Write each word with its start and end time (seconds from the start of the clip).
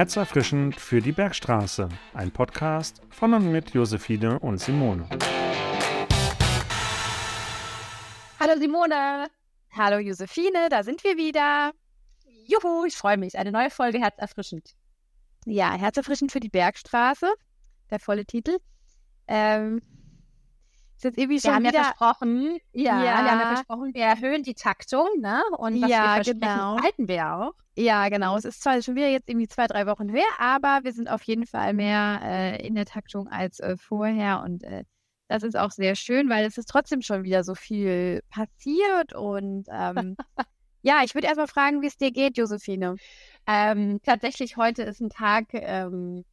Herzerfrischend 0.00 0.76
für 0.76 1.02
die 1.02 1.12
Bergstraße, 1.12 1.86
ein 2.14 2.30
Podcast 2.30 3.02
von 3.10 3.34
und 3.34 3.52
mit 3.52 3.74
Josephine 3.74 4.38
und 4.38 4.56
Simone. 4.56 5.06
Hallo 8.40 8.58
Simone. 8.58 9.28
Hallo 9.76 9.98
Josephine, 9.98 10.70
da 10.70 10.84
sind 10.84 11.04
wir 11.04 11.18
wieder. 11.18 11.72
Juhu, 12.46 12.86
ich 12.86 12.96
freue 12.96 13.18
mich. 13.18 13.36
Eine 13.36 13.52
neue 13.52 13.68
Folge 13.68 14.00
Herzerfrischend. 14.00 14.70
Ja, 15.44 15.74
Herzerfrischend 15.74 16.32
für 16.32 16.40
die 16.40 16.48
Bergstraße, 16.48 17.28
der 17.90 18.00
volle 18.00 18.24
Titel. 18.24 18.56
Ähm, 19.26 19.82
ist 20.96 21.04
jetzt 21.04 21.18
irgendwie 21.18 21.44
wir 21.44 21.54
haben 21.54 21.64
wieder... 21.64 21.74
ja 21.74 21.84
versprochen, 21.84 22.58
ja, 22.72 22.82
ja, 22.82 23.02
wir 23.02 23.30
haben 23.32 23.40
ja 23.40 23.54
versprochen, 23.54 23.92
wir 23.92 24.04
erhöhen 24.04 24.44
die 24.44 24.54
Taktung, 24.54 25.08
ne? 25.18 25.42
Und 25.58 25.82
was 25.82 25.90
ja, 25.90 25.98
wir 25.98 26.24
versprechen, 26.24 26.40
genau. 26.40 26.82
halten 26.82 27.06
wir 27.06 27.34
auch. 27.34 27.52
Ja, 27.80 28.10
genau. 28.10 28.36
Es 28.36 28.44
ist 28.44 28.62
zwar 28.62 28.82
schon 28.82 28.94
wieder 28.94 29.08
jetzt 29.08 29.26
irgendwie 29.26 29.48
zwei, 29.48 29.66
drei 29.66 29.86
Wochen 29.86 30.10
her, 30.10 30.26
aber 30.38 30.80
wir 30.82 30.92
sind 30.92 31.08
auf 31.08 31.22
jeden 31.22 31.46
Fall 31.46 31.72
mehr 31.72 32.20
äh, 32.22 32.66
in 32.66 32.74
der 32.74 32.84
Taktung 32.84 33.26
als 33.28 33.58
äh, 33.58 33.78
vorher 33.78 34.42
und 34.44 34.62
äh, 34.64 34.84
das 35.28 35.42
ist 35.44 35.56
auch 35.56 35.70
sehr 35.70 35.94
schön, 35.96 36.28
weil 36.28 36.44
es 36.44 36.58
ist 36.58 36.68
trotzdem 36.68 37.00
schon 37.00 37.22
wieder 37.24 37.42
so 37.42 37.54
viel 37.54 38.20
passiert 38.28 39.14
und 39.14 39.64
ähm, 39.72 40.14
ja, 40.82 41.00
ich 41.04 41.14
würde 41.14 41.28
erstmal 41.28 41.46
fragen, 41.46 41.80
wie 41.80 41.86
es 41.86 41.96
dir 41.96 42.10
geht, 42.10 42.36
Josephine. 42.36 42.96
Ähm, 43.46 44.00
tatsächlich 44.04 44.58
heute 44.58 44.82
ist 44.82 45.00
ein 45.00 45.08
Tag, 45.08 45.46
ähm, 45.54 46.26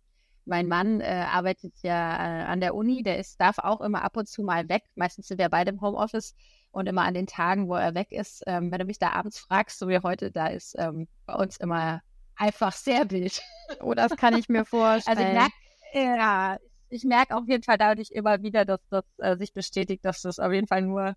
mein 0.47 0.67
Mann 0.67 1.01
äh, 1.01 1.25
arbeitet 1.29 1.73
ja 1.83 2.15
äh, 2.15 2.43
an 2.45 2.59
der 2.61 2.73
Uni, 2.73 3.03
der 3.03 3.19
ist, 3.19 3.39
darf 3.39 3.59
auch 3.59 3.81
immer 3.81 4.03
ab 4.03 4.17
und 4.17 4.27
zu 4.27 4.43
mal 4.43 4.67
weg. 4.69 4.83
Meistens 4.95 5.27
sind 5.27 5.39
wir 5.39 5.49
beide 5.49 5.71
im 5.71 5.81
Homeoffice 5.81 6.35
und 6.71 6.87
immer 6.87 7.03
an 7.03 7.13
den 7.13 7.27
Tagen, 7.27 7.67
wo 7.67 7.75
er 7.75 7.95
weg 7.95 8.11
ist, 8.11 8.43
ähm, 8.47 8.71
wenn 8.71 8.79
du 8.79 8.85
mich 8.85 8.99
da 8.99 9.11
abends 9.11 9.39
fragst, 9.39 9.79
so 9.79 9.87
wie 9.87 9.99
heute, 9.99 10.31
da 10.31 10.47
ist 10.47 10.75
ähm, 10.77 11.07
bei 11.25 11.35
uns 11.35 11.57
immer 11.57 12.01
einfach 12.35 12.71
sehr 12.71 13.09
wild. 13.11 13.41
Oh, 13.81 13.93
das 13.93 14.15
kann 14.15 14.33
ich 14.37 14.47
mir 14.47 14.63
vorstellen. 14.63 15.17
Also 15.17 15.27
ich 15.27 15.33
merke, 15.33 15.53
ja, 15.93 16.57
ich 16.87 17.03
merke 17.03 17.35
auf 17.35 17.49
jeden 17.49 17.63
Fall 17.63 17.77
dadurch 17.77 18.11
immer 18.11 18.41
wieder, 18.41 18.63
dass 18.63 18.79
das 18.89 19.03
äh, 19.17 19.35
sich 19.35 19.53
bestätigt, 19.53 20.05
dass 20.05 20.21
das 20.21 20.39
auf 20.39 20.53
jeden 20.53 20.67
Fall 20.67 20.83
nur 20.83 21.15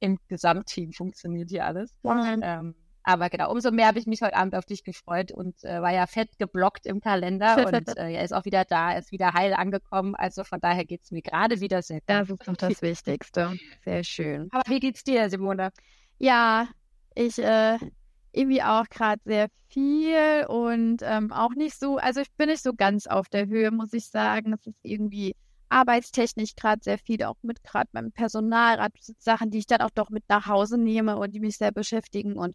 im 0.00 0.18
Gesamtteam 0.26 0.92
funktioniert 0.92 1.50
hier 1.50 1.66
alles. 1.66 1.92
Ähm, 2.42 2.74
aber 3.04 3.28
genau, 3.28 3.52
umso 3.52 3.70
mehr 3.70 3.86
habe 3.86 3.98
ich 3.98 4.06
mich 4.06 4.22
heute 4.22 4.34
Abend 4.34 4.54
auf 4.54 4.64
dich 4.64 4.82
gefreut 4.82 5.30
und 5.30 5.62
äh, 5.62 5.82
war 5.82 5.92
ja 5.92 6.06
fett 6.06 6.38
geblockt 6.38 6.86
im 6.86 7.00
Kalender 7.00 7.66
und 7.66 7.88
äh, 7.98 8.14
er 8.14 8.24
ist 8.24 8.32
auch 8.32 8.46
wieder 8.46 8.64
da, 8.64 8.96
ist 8.96 9.12
wieder 9.12 9.34
heil 9.34 9.52
angekommen. 9.52 10.14
Also 10.14 10.42
von 10.42 10.58
daher 10.58 10.86
geht 10.86 11.02
es 11.04 11.10
mir 11.10 11.20
gerade 11.20 11.60
wieder 11.60 11.82
sehr 11.82 12.00
gut. 12.00 12.08
Das 12.08 12.30
ist 12.30 12.48
doch 12.48 12.56
das 12.56 12.80
Wichtigste. 12.80 13.58
Sehr 13.84 14.04
schön. 14.04 14.48
Aber 14.52 14.62
wie 14.68 14.80
geht's 14.80 15.04
dir, 15.04 15.28
Simone? 15.28 15.70
Ja, 16.18 16.68
ich 17.14 17.38
äh, 17.38 17.76
irgendwie 18.32 18.62
auch 18.62 18.88
gerade 18.88 19.20
sehr 19.26 19.48
viel 19.68 20.46
und 20.48 21.02
ähm, 21.02 21.30
auch 21.30 21.54
nicht 21.54 21.78
so, 21.78 21.98
also 21.98 22.20
ich 22.20 22.32
bin 22.32 22.48
nicht 22.48 22.62
so 22.62 22.72
ganz 22.72 23.06
auf 23.06 23.28
der 23.28 23.46
Höhe, 23.46 23.70
muss 23.70 23.92
ich 23.92 24.08
sagen. 24.08 24.54
Es 24.54 24.66
ist 24.66 24.78
irgendwie 24.82 25.36
arbeitstechnisch 25.68 26.56
gerade 26.56 26.82
sehr 26.82 26.98
viel, 26.98 27.22
auch 27.24 27.36
mit 27.42 27.62
gerade 27.62 27.90
meinem 27.92 28.12
Personalrat, 28.12 28.92
Sachen, 29.18 29.50
die 29.50 29.58
ich 29.58 29.66
dann 29.66 29.82
auch 29.82 29.90
doch 29.90 30.08
mit 30.08 30.24
nach 30.28 30.46
Hause 30.46 30.78
nehme 30.78 31.16
und 31.18 31.34
die 31.34 31.40
mich 31.40 31.58
sehr 31.58 31.72
beschäftigen 31.72 32.38
und 32.38 32.54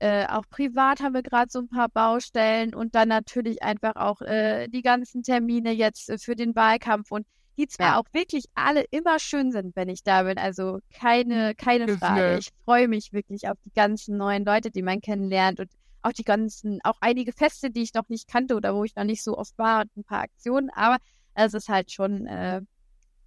äh, 0.00 0.26
auch 0.26 0.44
privat 0.50 1.00
haben 1.00 1.14
wir 1.14 1.22
gerade 1.22 1.50
so 1.50 1.58
ein 1.60 1.68
paar 1.68 1.88
Baustellen 1.88 2.74
und 2.74 2.94
dann 2.94 3.08
natürlich 3.08 3.62
einfach 3.62 3.96
auch 3.96 4.20
äh, 4.20 4.68
die 4.68 4.82
ganzen 4.82 5.22
Termine 5.22 5.72
jetzt 5.72 6.08
äh, 6.08 6.18
für 6.18 6.36
den 6.36 6.54
Wahlkampf 6.54 7.10
und 7.10 7.26
die 7.56 7.66
zwar 7.66 7.86
Ja. 7.88 7.98
auch 7.98 8.04
wirklich 8.12 8.44
alle 8.54 8.84
immer 8.92 9.18
schön 9.18 9.50
sind, 9.50 9.74
wenn 9.74 9.88
ich 9.88 10.04
da 10.04 10.22
bin. 10.22 10.38
Also 10.38 10.78
keine, 10.94 11.54
keine 11.56 11.86
Gefühl. 11.86 11.98
Frage. 11.98 12.38
Ich 12.38 12.50
freue 12.64 12.86
mich 12.86 13.12
wirklich 13.12 13.48
auf 13.48 13.56
die 13.64 13.72
ganzen 13.72 14.16
neuen 14.16 14.44
Leute, 14.44 14.70
die 14.70 14.82
man 14.82 15.00
kennenlernt 15.00 15.58
und 15.58 15.68
auch 16.02 16.12
die 16.12 16.22
ganzen, 16.22 16.78
auch 16.84 16.98
einige 17.00 17.32
Feste, 17.32 17.70
die 17.72 17.82
ich 17.82 17.92
noch 17.94 18.08
nicht 18.08 18.28
kannte 18.28 18.54
oder 18.54 18.76
wo 18.76 18.84
ich 18.84 18.94
noch 18.94 19.02
nicht 19.02 19.24
so 19.24 19.36
oft 19.36 19.58
war 19.58 19.80
und 19.82 19.96
ein 19.96 20.04
paar 20.04 20.20
Aktionen. 20.20 20.70
Aber 20.70 20.98
es 21.34 21.54
ist 21.54 21.68
halt 21.68 21.90
schon, 21.90 22.26
äh, 22.28 22.60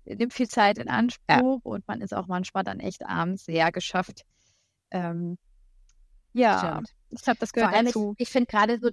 nimmt 0.05 0.33
viel 0.33 0.47
Zeit 0.47 0.77
in 0.77 0.87
Anspruch 0.87 1.59
und 1.63 1.85
man 1.87 1.99
ist 1.99 2.13
auch 2.13 2.27
manchmal 2.27 2.63
dann 2.63 2.79
echt 2.79 3.05
abends 3.05 3.43
sehr 3.43 3.73
geschafft. 3.73 4.23
Ähm, 4.91 5.37
ja, 6.33 6.83
Stimmt. 6.83 6.89
ich 7.09 7.21
glaube, 7.21 7.39
das 7.39 7.53
gehört 7.53 7.73
allem, 7.73 7.85
dazu. 7.85 8.13
ich, 8.17 8.27
ich 8.27 8.29
finde 8.29 8.47
gerade 8.47 8.79
so, 8.79 8.89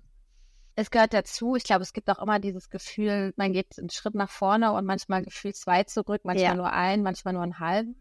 es 0.77 0.91
gehört 0.91 1.13
dazu. 1.13 1.57
Ich 1.57 1.65
glaube, 1.65 1.83
es 1.83 1.93
gibt 1.93 2.09
auch 2.11 2.21
immer 2.23 2.39
dieses 2.39 2.71
Gefühl, 2.71 3.33
man 3.37 3.53
geht 3.53 3.79
einen 3.79 3.91
Schritt 3.91 4.15
nach 4.15 4.31
vorne 4.31 4.73
und 4.73 4.85
manchmal 4.87 5.23
gefühlt 5.23 5.57
zwei 5.57 5.85
zurück, 5.85 6.23
manchmal 6.25 6.51
Ja. 6.51 6.55
nur 6.55 6.73
einen, 6.73 7.03
manchmal 7.03 7.35
nur 7.35 7.43
einen 7.43 7.59
halben. 7.59 7.97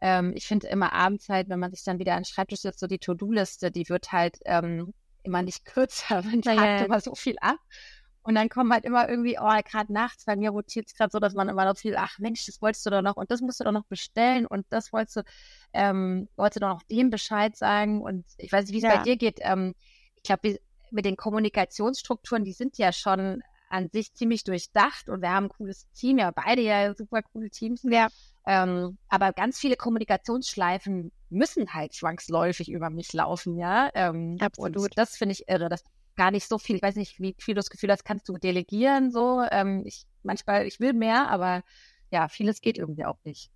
Ähm, 0.00 0.32
ich 0.34 0.46
finde 0.46 0.68
immer 0.68 0.92
abends 0.92 1.28
halt, 1.28 1.48
wenn 1.48 1.60
man 1.60 1.70
sich 1.72 1.84
dann 1.84 1.98
wieder 1.98 2.14
an 2.14 2.20
den 2.20 2.24
Schreibtisch 2.24 2.60
setzt, 2.60 2.80
so 2.80 2.86
die 2.86 2.98
To-Do-Liste, 2.98 3.70
die 3.70 3.88
wird 3.88 4.12
halt 4.12 4.38
ähm, 4.46 4.92
immer 5.22 5.42
nicht 5.42 5.64
kürzer. 5.66 6.22
Man 6.22 6.40
Ja, 6.42 6.56
hakt 6.56 6.80
ja. 6.80 6.86
immer 6.86 7.00
so 7.00 7.14
viel 7.14 7.36
ab. 7.40 7.58
Und 8.30 8.36
dann 8.36 8.48
kommen 8.48 8.72
halt 8.72 8.84
immer 8.84 9.08
irgendwie, 9.08 9.38
oh, 9.40 9.60
gerade 9.68 9.92
nachts, 9.92 10.24
bei 10.24 10.36
mir 10.36 10.50
rotiert 10.50 10.86
es 10.86 10.94
gerade 10.94 11.10
so, 11.10 11.18
dass 11.18 11.34
man 11.34 11.48
immer 11.48 11.64
noch 11.64 11.76
viel, 11.76 11.96
ach 11.96 12.16
Mensch, 12.20 12.46
das 12.46 12.62
wolltest 12.62 12.86
du 12.86 12.90
doch 12.90 13.02
noch 13.02 13.16
und 13.16 13.28
das 13.28 13.40
musst 13.40 13.58
du 13.58 13.64
doch 13.64 13.72
noch 13.72 13.86
bestellen 13.86 14.46
und 14.46 14.64
das 14.70 14.92
wolltest 14.92 15.16
du, 15.16 15.22
ähm, 15.72 16.28
wolltest 16.36 16.58
du 16.58 16.60
doch 16.60 16.68
noch 16.68 16.84
dem 16.84 17.10
Bescheid 17.10 17.56
sagen 17.56 18.00
und 18.00 18.24
ich 18.38 18.52
weiß 18.52 18.66
nicht, 18.66 18.72
wie 18.74 18.76
es 18.76 18.84
Ja. 18.84 18.98
bei 18.98 19.02
dir 19.02 19.16
geht. 19.16 19.40
Ähm, 19.40 19.74
ich 20.14 20.22
glaube, 20.22 20.60
mit 20.92 21.06
den 21.06 21.16
Kommunikationsstrukturen, 21.16 22.44
die 22.44 22.52
sind 22.52 22.78
ja 22.78 22.92
schon 22.92 23.42
an 23.68 23.88
sich 23.92 24.14
ziemlich 24.14 24.44
durchdacht 24.44 25.08
und 25.08 25.22
wir 25.22 25.30
haben 25.30 25.46
ein 25.46 25.48
cooles 25.48 25.90
Team, 25.90 26.18
ja, 26.18 26.30
beide 26.30 26.62
ja 26.62 26.94
super 26.94 27.22
coole 27.22 27.50
Teams. 27.50 27.82
Ja, 27.82 28.10
Ähm, 28.46 28.96
aber 29.08 29.32
ganz 29.32 29.58
viele 29.58 29.74
Kommunikationsschleifen 29.74 31.10
müssen 31.30 31.74
halt 31.74 31.94
zwangsläufig 31.94 32.70
über 32.70 32.90
mich 32.90 33.12
laufen, 33.12 33.56
ja. 33.58 33.90
Ähm, 33.94 34.36
Absolut. 34.40 34.76
Und 34.76 34.98
das 34.98 35.16
finde 35.16 35.32
ich 35.32 35.48
irre. 35.48 35.68
Das 35.68 35.82
gar 36.20 36.30
nicht 36.30 36.46
so 36.46 36.58
viel. 36.58 36.76
Ich 36.76 36.82
weiß 36.82 36.96
nicht, 36.96 37.18
wie 37.18 37.34
viel 37.38 37.54
du 37.54 37.60
das 37.60 37.70
Gefühl 37.70 37.90
hast, 37.90 38.04
kannst 38.04 38.28
du 38.28 38.36
delegieren 38.36 39.10
so. 39.10 39.42
Ähm, 39.50 39.82
ich 39.86 40.04
manchmal, 40.22 40.66
ich 40.66 40.78
will 40.78 40.92
mehr, 40.92 41.30
aber 41.30 41.62
ja, 42.10 42.28
vieles 42.28 42.60
geht 42.60 42.76
irgendwie 42.76 43.06
auch 43.06 43.16
nicht. 43.24 43.50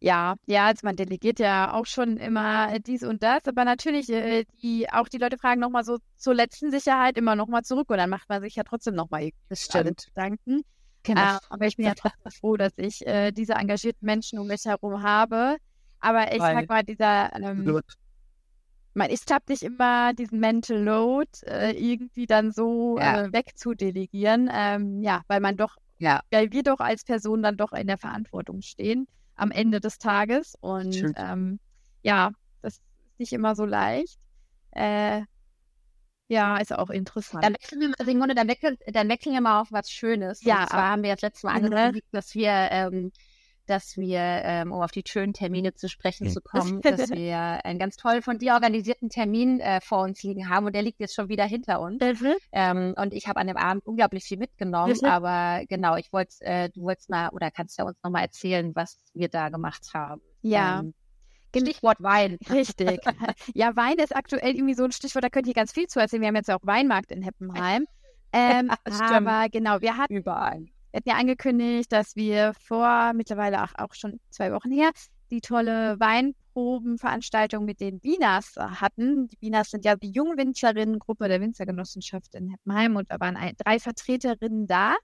ja, 0.00 0.34
ja, 0.46 0.66
also 0.66 0.80
man 0.84 0.96
delegiert 0.96 1.38
ja 1.38 1.72
auch 1.72 1.86
schon 1.86 2.18
immer 2.18 2.78
dies 2.80 3.02
und 3.04 3.22
das, 3.22 3.40
aber 3.46 3.64
natürlich, 3.64 4.08
äh, 4.10 4.44
die, 4.62 4.90
auch 4.90 5.08
die 5.08 5.18
Leute 5.18 5.38
fragen 5.38 5.60
nochmal 5.60 5.84
so 5.84 5.96
zur 6.16 6.34
letzten 6.34 6.70
Sicherheit 6.70 7.16
immer 7.16 7.36
nochmal 7.36 7.62
zurück 7.62 7.88
und 7.90 7.96
dann 7.98 8.10
macht 8.10 8.28
man 8.28 8.42
sich 8.42 8.54
ja 8.56 8.64
trotzdem 8.64 8.94
nochmal 8.94 9.30
Das 9.48 9.68
alle 9.70 9.94
Gedanken. 9.94 10.62
Genau. 11.02 11.36
Äh, 11.36 11.38
aber 11.48 11.66
ich 11.66 11.76
bin 11.76 11.86
ja 11.86 11.94
trotzdem 11.94 12.32
froh, 12.32 12.56
dass 12.58 12.72
ich 12.76 13.06
äh, 13.06 13.32
diese 13.32 13.54
engagierten 13.54 14.04
Menschen 14.04 14.38
um 14.38 14.46
mich 14.46 14.64
herum 14.66 15.02
habe. 15.02 15.56
Aber 16.00 16.32
ich 16.34 16.40
Weil- 16.40 16.54
sag 16.56 16.68
mal, 16.68 16.82
dieser, 16.82 17.34
ähm, 17.34 17.80
man 18.94 19.10
ist 19.10 19.30
habe 19.30 19.44
nicht 19.48 19.62
immer 19.62 20.12
diesen 20.14 20.40
Mental 20.40 20.78
Load 20.82 21.30
äh, 21.46 21.72
irgendwie 21.72 22.26
dann 22.26 22.52
so 22.52 22.98
Ja. 22.98 23.24
äh, 23.24 23.32
wegzudelegieren. 23.32 24.50
Ähm, 24.52 25.02
ja, 25.02 25.22
weil 25.28 25.40
man 25.40 25.56
doch, 25.56 25.76
Ja. 25.98 26.20
weil 26.30 26.50
wir 26.52 26.62
doch 26.62 26.80
als 26.80 27.04
Person 27.04 27.42
dann 27.42 27.56
doch 27.56 27.72
in 27.72 27.86
der 27.86 27.98
Verantwortung 27.98 28.62
stehen 28.62 29.06
am 29.36 29.50
Ende 29.50 29.80
des 29.80 29.98
Tages. 29.98 30.54
Und 30.60 31.12
ähm, 31.16 31.60
ja, 32.02 32.30
das 32.62 32.74
ist 32.74 32.82
nicht 33.18 33.32
immer 33.32 33.54
so 33.54 33.64
leicht. 33.64 34.18
Äh, 34.72 35.22
ja, 36.28 36.58
ist 36.58 36.72
auch 36.72 36.90
interessant. 36.90 37.44
Dann 37.44 37.54
wechseln 37.54 37.80
wir 37.80 38.14
mal, 38.16 38.34
dann 38.34 38.48
wechseln, 38.48 38.76
dann 38.86 39.08
wechseln 39.08 39.32
wir 39.32 39.40
mal 39.40 39.60
auf 39.60 39.72
was 39.72 39.90
Schönes. 39.90 40.42
Ja. 40.44 40.62
Und 40.62 40.68
zwar 40.70 40.88
haben 40.90 41.02
wir 41.02 41.12
das 41.12 41.22
letzte 41.22 41.46
Mal 41.48 41.58
Mhm. 41.58 41.64
angekündigt, 41.66 42.06
dass 42.12 42.34
wir, 42.34 42.52
ähm, 42.70 43.10
dass 43.70 43.96
wir, 43.96 44.18
ähm, 44.20 44.72
um 44.72 44.82
auf 44.82 44.90
die 44.90 45.02
schönen 45.06 45.32
Termine 45.32 45.74
zu 45.74 45.88
sprechen 45.88 46.26
Mhm. 46.26 46.30
zu 46.32 46.40
kommen, 46.40 46.80
dass 46.82 47.10
wir 47.10 47.64
einen 47.64 47.78
ganz 47.78 47.96
toll 47.96 48.20
von 48.22 48.38
dir 48.38 48.54
organisierten 48.54 49.08
Termin 49.08 49.60
äh, 49.60 49.80
vor 49.80 50.02
uns 50.02 50.22
liegen 50.22 50.48
haben 50.48 50.66
und 50.66 50.74
der 50.74 50.82
liegt 50.82 51.00
jetzt 51.00 51.14
schon 51.14 51.28
wieder 51.28 51.44
hinter 51.44 51.80
uns. 51.80 52.02
Mhm. 52.02 52.34
Ähm, 52.52 52.94
und 52.96 53.14
ich 53.14 53.28
habe 53.28 53.40
an 53.40 53.46
dem 53.46 53.56
Abend 53.56 53.86
unglaublich 53.86 54.24
viel 54.24 54.38
mitgenommen, 54.38 54.96
Mhm. 55.00 55.08
aber 55.08 55.64
genau, 55.68 55.96
ich 55.96 56.12
wollte, 56.12 56.34
äh, 56.44 56.68
du 56.70 56.82
wolltest 56.82 57.08
mal 57.08 57.28
oder 57.30 57.50
kannst 57.50 57.78
ja 57.78 57.84
uns 57.84 57.96
nochmal 58.02 58.22
erzählen, 58.24 58.74
was 58.74 58.98
wir 59.14 59.28
da 59.28 59.48
gemacht 59.48 59.86
haben. 59.94 60.20
Ja. 60.42 60.80
Ähm, 60.80 60.94
Stichwort 61.56 62.00
Wein. 62.00 62.38
Richtig. 62.50 63.00
Ja, 63.54 63.74
Wein 63.76 63.98
ist 63.98 64.14
aktuell 64.14 64.54
irgendwie 64.54 64.74
so 64.74 64.84
ein 64.84 64.92
Stichwort, 64.92 65.24
da 65.24 65.28
könnt 65.28 65.46
ihr 65.48 65.54
ganz 65.54 65.72
viel 65.72 65.86
zu 65.86 65.98
erzählen. 66.00 66.22
Wir 66.22 66.28
haben 66.28 66.36
jetzt 66.36 66.48
ja 66.48 66.56
auch 66.56 66.64
Weinmarkt 66.66 67.10
in 67.12 67.22
Heppenheim. 67.22 67.86
Ähm, 68.32 68.70
aber 68.84 69.48
genau, 69.48 69.80
wir 69.80 69.96
hatten, 69.96 70.14
Überall. 70.14 70.64
Wir 70.92 70.98
hatten 70.98 71.08
ja 71.08 71.16
angekündigt, 71.16 71.92
dass 71.92 72.16
wir 72.16 72.52
vor 72.60 73.12
mittlerweile 73.14 73.62
auch, 73.62 73.72
auch 73.76 73.94
schon 73.94 74.20
zwei 74.30 74.52
Wochen 74.52 74.70
her 74.70 74.90
die 75.30 75.40
tolle 75.40 75.98
Weinprobenveranstaltung 76.00 77.64
mit 77.64 77.80
den 77.80 78.02
Wieners 78.02 78.56
hatten. 78.56 79.28
Die 79.28 79.40
Wieners 79.40 79.70
sind 79.70 79.84
ja 79.84 79.96
die 79.96 80.10
Jungwinzerinnengruppe 80.10 81.28
der 81.28 81.40
Winzergenossenschaft 81.40 82.34
in 82.34 82.50
Heppenheim 82.50 82.96
und 82.96 83.10
da 83.10 83.20
waren 83.20 83.36
ein, 83.36 83.54
drei 83.56 83.78
Vertreterinnen 83.78 84.66
da, 84.66 84.96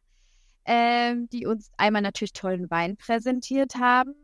ähm, 0.65 1.29
die 1.31 1.47
uns 1.47 1.71
einmal 1.77 2.03
natürlich 2.03 2.33
tollen 2.33 2.71
Wein 2.71 2.97
präsentiert 2.97 3.77
haben, 3.77 4.15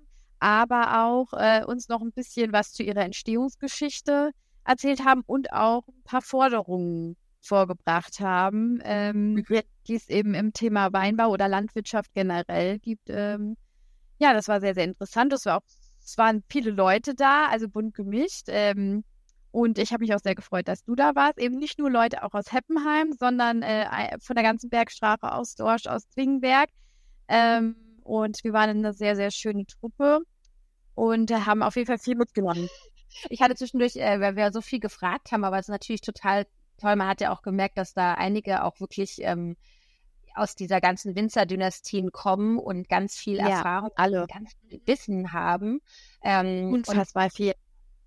aber 0.40 1.04
auch 1.04 1.32
äh, 1.34 1.64
uns 1.64 1.88
noch 1.88 2.02
ein 2.02 2.12
bisschen 2.12 2.52
was 2.52 2.72
zu 2.72 2.82
ihrer 2.82 3.04
Entstehungsgeschichte 3.04 4.32
erzählt 4.64 5.04
haben 5.04 5.22
und 5.26 5.52
auch 5.52 5.86
ein 5.86 6.02
paar 6.04 6.22
Forderungen 6.22 7.16
vorgebracht 7.42 8.20
haben, 8.20 8.80
ähm, 8.84 9.44
die 9.86 9.94
es 9.94 10.08
eben 10.08 10.34
im 10.34 10.52
Thema 10.52 10.92
Weinbau 10.92 11.28
oder 11.28 11.48
Landwirtschaft 11.48 12.14
generell 12.14 12.78
gibt. 12.78 13.08
Ähm, 13.08 13.56
ja, 14.18 14.32
das 14.32 14.48
war 14.48 14.60
sehr, 14.60 14.74
sehr 14.74 14.84
interessant. 14.84 15.32
Es 15.32 15.44
war 15.46 15.58
auch, 15.58 15.66
es 16.04 16.16
waren 16.16 16.42
viele 16.48 16.70
Leute 16.70 17.14
da, 17.14 17.48
also 17.48 17.68
bunt 17.68 17.94
gemischt. 17.94 18.46
Ähm, 18.48 19.04
Und 19.50 19.78
ich 19.78 19.92
habe 19.92 20.02
mich 20.02 20.14
auch 20.14 20.20
sehr 20.20 20.34
gefreut, 20.34 20.66
dass 20.66 20.82
du 20.82 20.94
da 20.94 21.14
warst. 21.14 21.38
Eben 21.38 21.58
nicht 21.58 21.78
nur 21.78 21.90
Leute 21.90 22.22
auch 22.22 22.32
aus 22.32 22.52
Heppenheim, 22.52 23.12
sondern 23.12 23.62
äh, 23.62 24.16
von 24.20 24.34
der 24.34 24.44
ganzen 24.44 24.70
Bergstraße 24.70 25.30
aus 25.30 25.54
Dorsch, 25.56 25.86
aus 25.86 26.08
Zwingenberg. 26.08 26.70
Ähm, 27.28 27.76
und 28.02 28.42
wir 28.44 28.52
waren 28.52 28.70
eine 28.70 28.94
sehr, 28.94 29.14
sehr 29.14 29.30
schöne 29.30 29.66
Truppe 29.66 30.20
und 30.94 31.30
äh, 31.30 31.40
haben 31.40 31.62
auf 31.62 31.76
jeden 31.76 31.86
Fall 31.86 31.98
viel 31.98 32.16
mitgenommen. 32.16 32.68
Ich 33.28 33.42
hatte 33.42 33.54
zwischendurch, 33.54 33.96
äh, 33.96 34.20
weil 34.20 34.36
wir 34.36 34.52
so 34.52 34.62
viel 34.62 34.80
gefragt 34.80 35.32
haben, 35.32 35.44
aber 35.44 35.58
es 35.58 35.66
ist 35.66 35.72
natürlich 35.72 36.00
total 36.00 36.46
toll. 36.78 36.96
Man 36.96 37.08
hat 37.08 37.20
ja 37.20 37.32
auch 37.32 37.42
gemerkt, 37.42 37.78
dass 37.78 37.94
da 37.94 38.14
einige 38.14 38.64
auch 38.64 38.80
wirklich 38.80 39.16
ähm, 39.20 39.56
aus 40.34 40.54
dieser 40.54 40.80
ganzen 40.80 41.14
Winzer-Dynastien 41.14 42.10
kommen 42.12 42.58
und 42.58 42.88
ganz 42.88 43.16
viel 43.16 43.36
ja, 43.36 43.48
Erfahrung, 43.48 43.90
alle. 43.96 44.26
ganz 44.26 44.52
viel 44.60 44.80
Wissen 44.86 45.32
haben. 45.32 45.80
Ähm, 46.22 46.72
Unfassbar 46.72 47.30
viel 47.30 47.52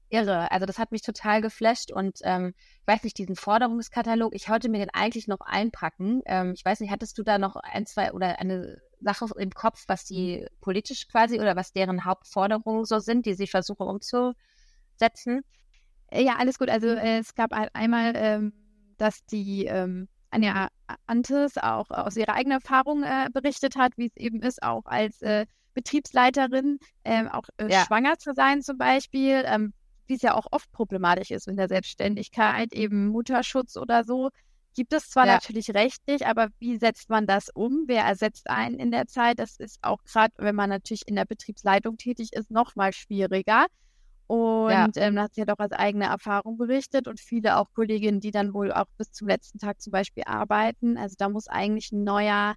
irre. 0.10 0.52
Also 0.52 0.66
das 0.66 0.80
hat 0.80 0.92
mich 0.92 1.02
total 1.02 1.42
geflasht 1.42 1.92
und 1.92 2.20
ähm, 2.24 2.54
ich 2.82 2.88
weiß 2.88 3.04
nicht, 3.04 3.18
diesen 3.18 3.36
Forderungskatalog, 3.36 4.36
ich 4.36 4.50
wollte 4.50 4.70
mir 4.70 4.80
den 4.80 4.94
eigentlich 4.94 5.28
noch 5.28 5.42
einpacken. 5.42 6.22
Ähm, 6.26 6.54
ich 6.56 6.64
weiß 6.64 6.80
nicht, 6.80 6.92
hattest 6.92 7.18
du 7.18 7.24
da 7.24 7.38
noch 7.38 7.56
ein, 7.56 7.86
zwei 7.86 8.12
oder 8.12 8.40
eine 8.40 8.82
Sache 9.02 9.26
im 9.38 9.52
Kopf, 9.52 9.84
was 9.88 10.06
die 10.06 10.48
politisch 10.62 11.08
quasi 11.08 11.40
oder 11.40 11.56
was 11.56 11.74
deren 11.74 12.06
Hauptforderungen 12.06 12.86
so 12.86 13.00
sind, 13.00 13.26
die 13.26 13.34
sie 13.34 13.48
versuchen 13.48 13.88
umzusetzen? 13.88 15.44
Ja, 16.12 16.36
alles 16.38 16.58
gut. 16.60 16.70
Also 16.70 16.88
äh, 16.88 17.20
es 17.20 17.36
gab 17.36 17.52
einmal, 17.74 18.14
ähm, 18.16 18.54
dass 18.98 19.26
die 19.26 19.66
ähm, 19.66 20.08
Anja 20.30 20.70
Antes 21.08 21.58
auch 21.58 21.90
aus 21.90 22.16
ihrer 22.16 22.34
eigenen 22.34 22.60
Erfahrung 22.60 23.04
äh, 23.04 23.30
berichtet 23.34 23.76
hat, 23.76 23.94
wie 23.98 24.08
es 24.08 24.18
eben 24.18 24.42
ist, 24.42 24.62
auch 24.64 24.86
als 24.86 25.22
äh, 25.22 25.46
Betriebsleiterin 25.74 26.80
ähm, 27.04 27.28
auch 27.28 27.46
äh, 27.58 27.72
ja. 27.72 27.86
schwanger 27.86 28.18
zu 28.18 28.34
sein 28.34 28.62
zum 28.62 28.78
Beispiel, 28.78 29.44
ähm, 29.46 29.74
wie 30.08 30.16
es 30.16 30.22
ja 30.22 30.36
auch 30.36 30.48
oft 30.52 30.72
problematisch 30.72 31.32
ist 31.32 31.48
in 31.48 31.58
der 31.58 31.68
Selbstständigkeit, 31.68 32.74
eben 32.74 33.08
Mutterschutz 33.08 33.76
oder 33.76 34.04
so, 34.04 34.30
gibt 34.76 34.94
es 34.94 35.10
zwar 35.10 35.26
ja. 35.26 35.34
natürlich 35.34 35.74
rechtlich, 35.74 36.28
aber 36.28 36.50
wie 36.60 36.78
setzt 36.78 37.10
man 37.10 37.26
das 37.26 37.50
um? 37.50 37.86
Wer 37.88 38.04
ersetzt 38.04 38.50
einen 38.50 38.78
in 38.78 38.92
der 38.92 39.08
Zeit? 39.08 39.40
Das 39.40 39.58
ist 39.58 39.80
auch 39.82 40.04
gerade, 40.04 40.34
wenn 40.38 40.56
man 40.56 40.70
natürlich 40.70 41.08
in 41.08 41.16
der 41.16 41.26
Betriebsleitung 41.26 41.98
tätig 41.98 42.34
ist, 42.34 42.52
noch 42.52 42.76
mal 42.76 42.94
schwieriger. 42.94 43.66
Und 44.28 44.72
ja. 44.72 44.90
ähm, 44.96 45.20
hat 45.20 45.36
sie 45.36 45.42
ja 45.42 45.46
doch 45.46 45.60
als 45.60 45.72
eigene 45.72 46.06
Erfahrung 46.06 46.58
berichtet 46.58 47.08
und 47.08 47.20
viele 47.20 47.58
auch 47.58 47.72
Kolleginnen, 47.74 48.20
die 48.20 48.32
dann 48.32 48.54
wohl 48.54 48.72
auch 48.72 48.88
bis 48.98 49.12
zum 49.12 49.28
letzten 49.28 49.60
Tag 49.60 49.82
zum 49.82 49.92
Beispiel 49.92 50.24
arbeiten. 50.26 50.98
Also 50.98 51.16
da 51.18 51.30
muss 51.30 51.48
eigentlich 51.48 51.92
ein 51.92 52.04
neuer 52.04 52.56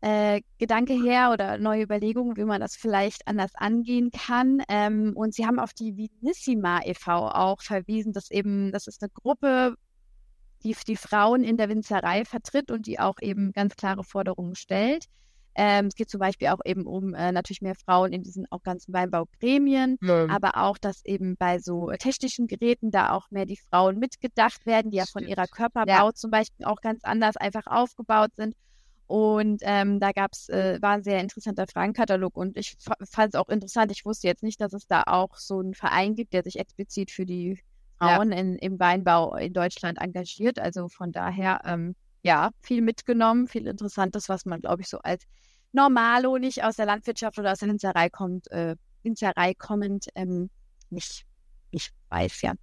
äh, 0.00 0.42
Gedanke 0.58 0.92
her 0.92 1.30
oder 1.32 1.58
neue 1.58 1.84
Überlegungen, 1.84 2.36
wie 2.36 2.44
man 2.44 2.60
das 2.60 2.76
vielleicht 2.76 3.26
anders 3.26 3.52
angehen 3.54 4.10
kann. 4.10 4.62
Ähm, 4.68 5.12
und 5.14 5.32
sie 5.32 5.46
haben 5.46 5.58
auf 5.58 5.72
die 5.72 5.96
Vinissima 5.96 6.80
e.V. 6.84 7.28
auch 7.28 7.62
verwiesen, 7.62 8.12
dass 8.12 8.30
eben, 8.30 8.72
das 8.72 8.86
ist 8.86 9.00
eine 9.02 9.10
Gruppe, 9.10 9.76
die 10.64 10.76
die 10.86 10.96
Frauen 10.96 11.44
in 11.44 11.56
der 11.56 11.68
Winzerei 11.68 12.24
vertritt 12.24 12.70
und 12.70 12.86
die 12.86 12.98
auch 12.98 13.16
eben 13.20 13.52
ganz 13.52 13.76
klare 13.76 14.02
Forderungen 14.02 14.56
stellt. 14.56 15.06
Ähm, 15.54 15.86
es 15.86 15.94
geht 15.94 16.10
zum 16.10 16.20
Beispiel 16.20 16.48
auch 16.48 16.60
eben 16.64 16.86
um 16.86 17.14
äh, 17.14 17.30
natürlich 17.30 17.62
mehr 17.62 17.74
Frauen 17.76 18.12
in 18.12 18.22
diesen 18.22 18.46
auch 18.50 18.62
ganzen 18.62 18.92
Weinbaugremien, 18.92 19.98
Nein. 20.00 20.30
aber 20.30 20.56
auch, 20.56 20.78
dass 20.78 21.04
eben 21.04 21.36
bei 21.36 21.58
so 21.58 21.90
technischen 21.98 22.46
Geräten 22.46 22.90
da 22.90 23.10
auch 23.10 23.30
mehr 23.30 23.46
die 23.46 23.56
Frauen 23.56 23.98
mitgedacht 23.98 24.66
werden, 24.66 24.90
die 24.90 24.98
ja 24.98 25.04
von 25.06 25.26
ihrer 25.26 25.46
Körperbau 25.46 26.06
ja. 26.06 26.14
zum 26.14 26.30
Beispiel 26.30 26.66
auch 26.66 26.80
ganz 26.80 27.04
anders 27.04 27.36
einfach 27.36 27.66
aufgebaut 27.66 28.30
sind. 28.36 28.54
Und 29.06 29.60
ähm, 29.62 30.00
da 30.00 30.12
gab's, 30.12 30.48
äh, 30.48 30.78
war 30.80 30.92
ein 30.92 31.04
sehr 31.04 31.20
interessanter 31.20 31.66
Fragenkatalog 31.66 32.36
und 32.36 32.56
ich 32.56 32.76
fand 33.10 33.34
es 33.34 33.38
auch 33.38 33.48
interessant. 33.48 33.92
Ich 33.92 34.04
wusste 34.04 34.26
jetzt 34.26 34.42
nicht, 34.42 34.60
dass 34.60 34.72
es 34.72 34.86
da 34.86 35.02
auch 35.06 35.36
so 35.36 35.60
einen 35.60 35.74
Verein 35.74 36.14
gibt, 36.14 36.32
der 36.32 36.42
sich 36.42 36.58
explizit 36.58 37.10
für 37.10 37.26
die 37.26 37.60
Frauen 37.98 38.32
ja. 38.32 38.38
in, 38.38 38.56
im 38.56 38.80
Weinbau 38.80 39.34
in 39.36 39.52
Deutschland 39.52 39.98
engagiert. 40.00 40.58
Also 40.58 40.88
von 40.88 41.12
daher, 41.12 41.60
ähm, 41.64 41.94
ja, 42.24 42.50
viel 42.62 42.80
mitgenommen, 42.80 43.46
viel 43.46 43.66
Interessantes, 43.66 44.28
was 44.30 44.46
man, 44.46 44.62
glaube 44.62 44.82
ich, 44.82 44.88
so 44.88 44.98
als 44.98 45.24
Normalo 45.72 46.38
nicht 46.38 46.64
aus 46.64 46.76
der 46.76 46.86
Landwirtschaft 46.86 47.38
oder 47.38 47.52
aus 47.52 47.58
der 47.58 47.68
Winzerei 47.68 48.08
kommt, 48.08 48.50
äh, 48.50 48.76
Winzerei 49.02 49.52
kommend, 49.54 50.06
ähm, 50.14 50.48
nicht, 50.88 51.26
nicht 51.70 51.92
weiß, 52.08 52.40
ja. 52.42 52.54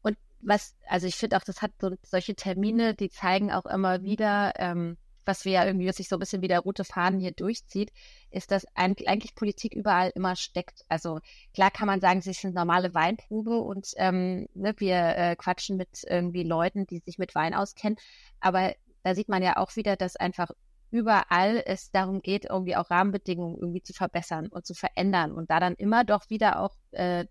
Und 0.00 0.16
was, 0.40 0.74
also 0.88 1.06
ich 1.06 1.16
finde 1.16 1.36
auch, 1.36 1.44
das 1.44 1.60
hat 1.60 1.72
so 1.78 1.90
solche 2.02 2.34
Termine, 2.34 2.94
die 2.94 3.10
zeigen 3.10 3.52
auch 3.52 3.66
immer 3.66 4.02
wieder, 4.02 4.54
ähm, 4.56 4.96
was 5.26 5.44
wir 5.44 5.52
ja 5.52 5.66
irgendwie, 5.66 5.92
sich 5.92 6.08
so 6.08 6.16
ein 6.16 6.20
bisschen 6.20 6.40
wie 6.40 6.48
der 6.48 6.60
rote 6.60 6.84
Faden 6.84 7.20
hier 7.20 7.32
durchzieht, 7.32 7.92
ist, 8.30 8.50
dass 8.50 8.64
eigentlich 8.76 9.34
Politik 9.34 9.74
überall 9.74 10.10
immer 10.14 10.36
steckt. 10.36 10.84
Also 10.88 11.20
klar 11.52 11.70
kann 11.70 11.88
man 11.88 12.00
sagen, 12.00 12.20
es 12.20 12.26
ist 12.26 12.44
eine 12.44 12.54
normale 12.54 12.94
Weinprobe 12.94 13.58
und 13.58 13.92
ähm, 13.96 14.48
ne, 14.54 14.74
wir 14.78 14.96
äh, 15.16 15.36
quatschen 15.36 15.76
mit 15.76 16.04
irgendwie 16.08 16.44
Leuten, 16.44 16.86
die 16.86 17.00
sich 17.00 17.18
mit 17.18 17.34
Wein 17.34 17.54
auskennen. 17.54 17.98
Aber 18.40 18.72
da 19.06 19.14
sieht 19.14 19.28
man 19.28 19.40
ja 19.40 19.56
auch 19.56 19.76
wieder, 19.76 19.94
dass 19.94 20.16
einfach 20.16 20.50
überall 20.90 21.62
es 21.64 21.92
darum 21.92 22.22
geht, 22.22 22.46
irgendwie 22.46 22.74
auch 22.74 22.90
Rahmenbedingungen 22.90 23.56
irgendwie 23.56 23.82
zu 23.82 23.92
verbessern 23.92 24.48
und 24.48 24.66
zu 24.66 24.74
verändern 24.74 25.30
und 25.30 25.48
da 25.48 25.60
dann 25.60 25.74
immer 25.74 26.02
doch 26.02 26.28
wieder 26.28 26.58
auch 26.58 26.74
äh, 26.90 27.24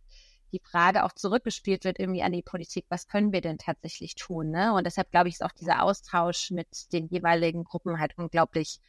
die 0.53 0.61
Frage 0.63 1.03
auch 1.03 1.11
zurückgespielt 1.11 1.83
wird 1.83 1.99
irgendwie 1.99 2.23
an 2.23 2.31
die 2.31 2.43
Politik, 2.43 2.85
was 2.87 3.09
können 3.09 3.33
wir 3.33 3.41
denn 3.41 3.57
tatsächlich 3.57 4.15
tun? 4.15 4.51
Ne? 4.51 4.73
Und 4.73 4.85
deshalb 4.85 5.11
glaube 5.11 5.27
ich, 5.27 5.33
ist 5.35 5.43
auch 5.43 5.51
dieser 5.51 5.83
Austausch 5.83 6.51
mit 6.51 6.93
den 6.93 7.07
jeweiligen 7.07 7.65
Gruppen 7.65 7.99
halt 7.99 8.17
unglaublich, 8.17 8.79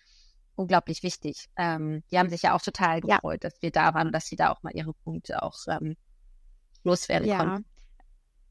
unglaublich 0.55 1.03
wichtig. 1.03 1.49
Ähm, 1.57 2.05
die 2.13 2.21
haben 2.21 2.31
sich 2.31 2.43
ja 2.43 2.55
auch 2.55 2.63
total 2.63 3.01
gefreut, 3.01 3.43
ja. 3.43 3.51
dass 3.51 3.61
wir 3.63 3.73
da 3.73 3.95
waren 3.95 4.07
und 4.07 4.13
dass 4.13 4.27
sie 4.27 4.37
da 4.37 4.53
auch 4.53 4.63
mal 4.63 4.73
ihre 4.77 4.93
Punkte 4.93 5.43
auch 5.43 5.57
ähm, 5.67 5.97
loswerden 6.85 7.27
ja. 7.27 7.39
konnten. 7.39 7.65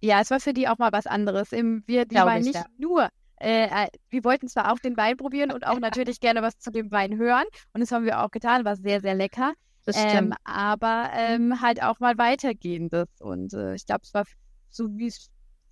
Ja, 0.02 0.20
es 0.20 0.30
war 0.30 0.42
für 0.42 0.54
die 0.54 0.68
auch 0.68 0.78
mal 0.78 0.92
was 0.92 1.08
anderes. 1.08 1.52
Wir, 1.52 2.06
die 2.06 2.16
waren 2.16 2.42
nicht 2.42 2.56
ja. 2.56 2.66
nur 2.78 3.10
äh, 3.40 3.66
äh, 3.66 3.88
wir 4.10 4.24
wollten 4.24 4.48
zwar 4.48 4.72
auch 4.72 4.80
den 4.80 4.98
Wein 4.98 5.18
probieren 5.18 5.52
und 5.52 5.66
auch 5.66 5.80
natürlich 5.80 6.20
gerne 6.20 6.42
was 6.42 6.58
zu 6.58 6.72
dem 6.72 6.92
Wein 6.92 7.18
hören. 7.18 7.46
Und 7.74 7.82
das 7.82 7.92
haben 7.92 8.06
wir 8.06 8.24
auch 8.24 8.32
getan, 8.32 8.66
war 8.66 8.76
sehr, 8.76 9.02
sehr 9.02 9.16
lecker. 9.16 9.54
Ähm, 9.94 10.34
aber 10.44 11.12
ähm, 11.14 11.62
halt 11.62 11.84
auch 11.84 12.00
mal 12.00 12.18
weitergehendes. 12.18 13.08
Und 13.20 13.54
äh, 13.54 13.76
ich 13.76 13.86
glaube, 13.86 14.02
es 14.04 14.14
war 14.14 14.24
so 14.72 14.90
wie 14.98 15.14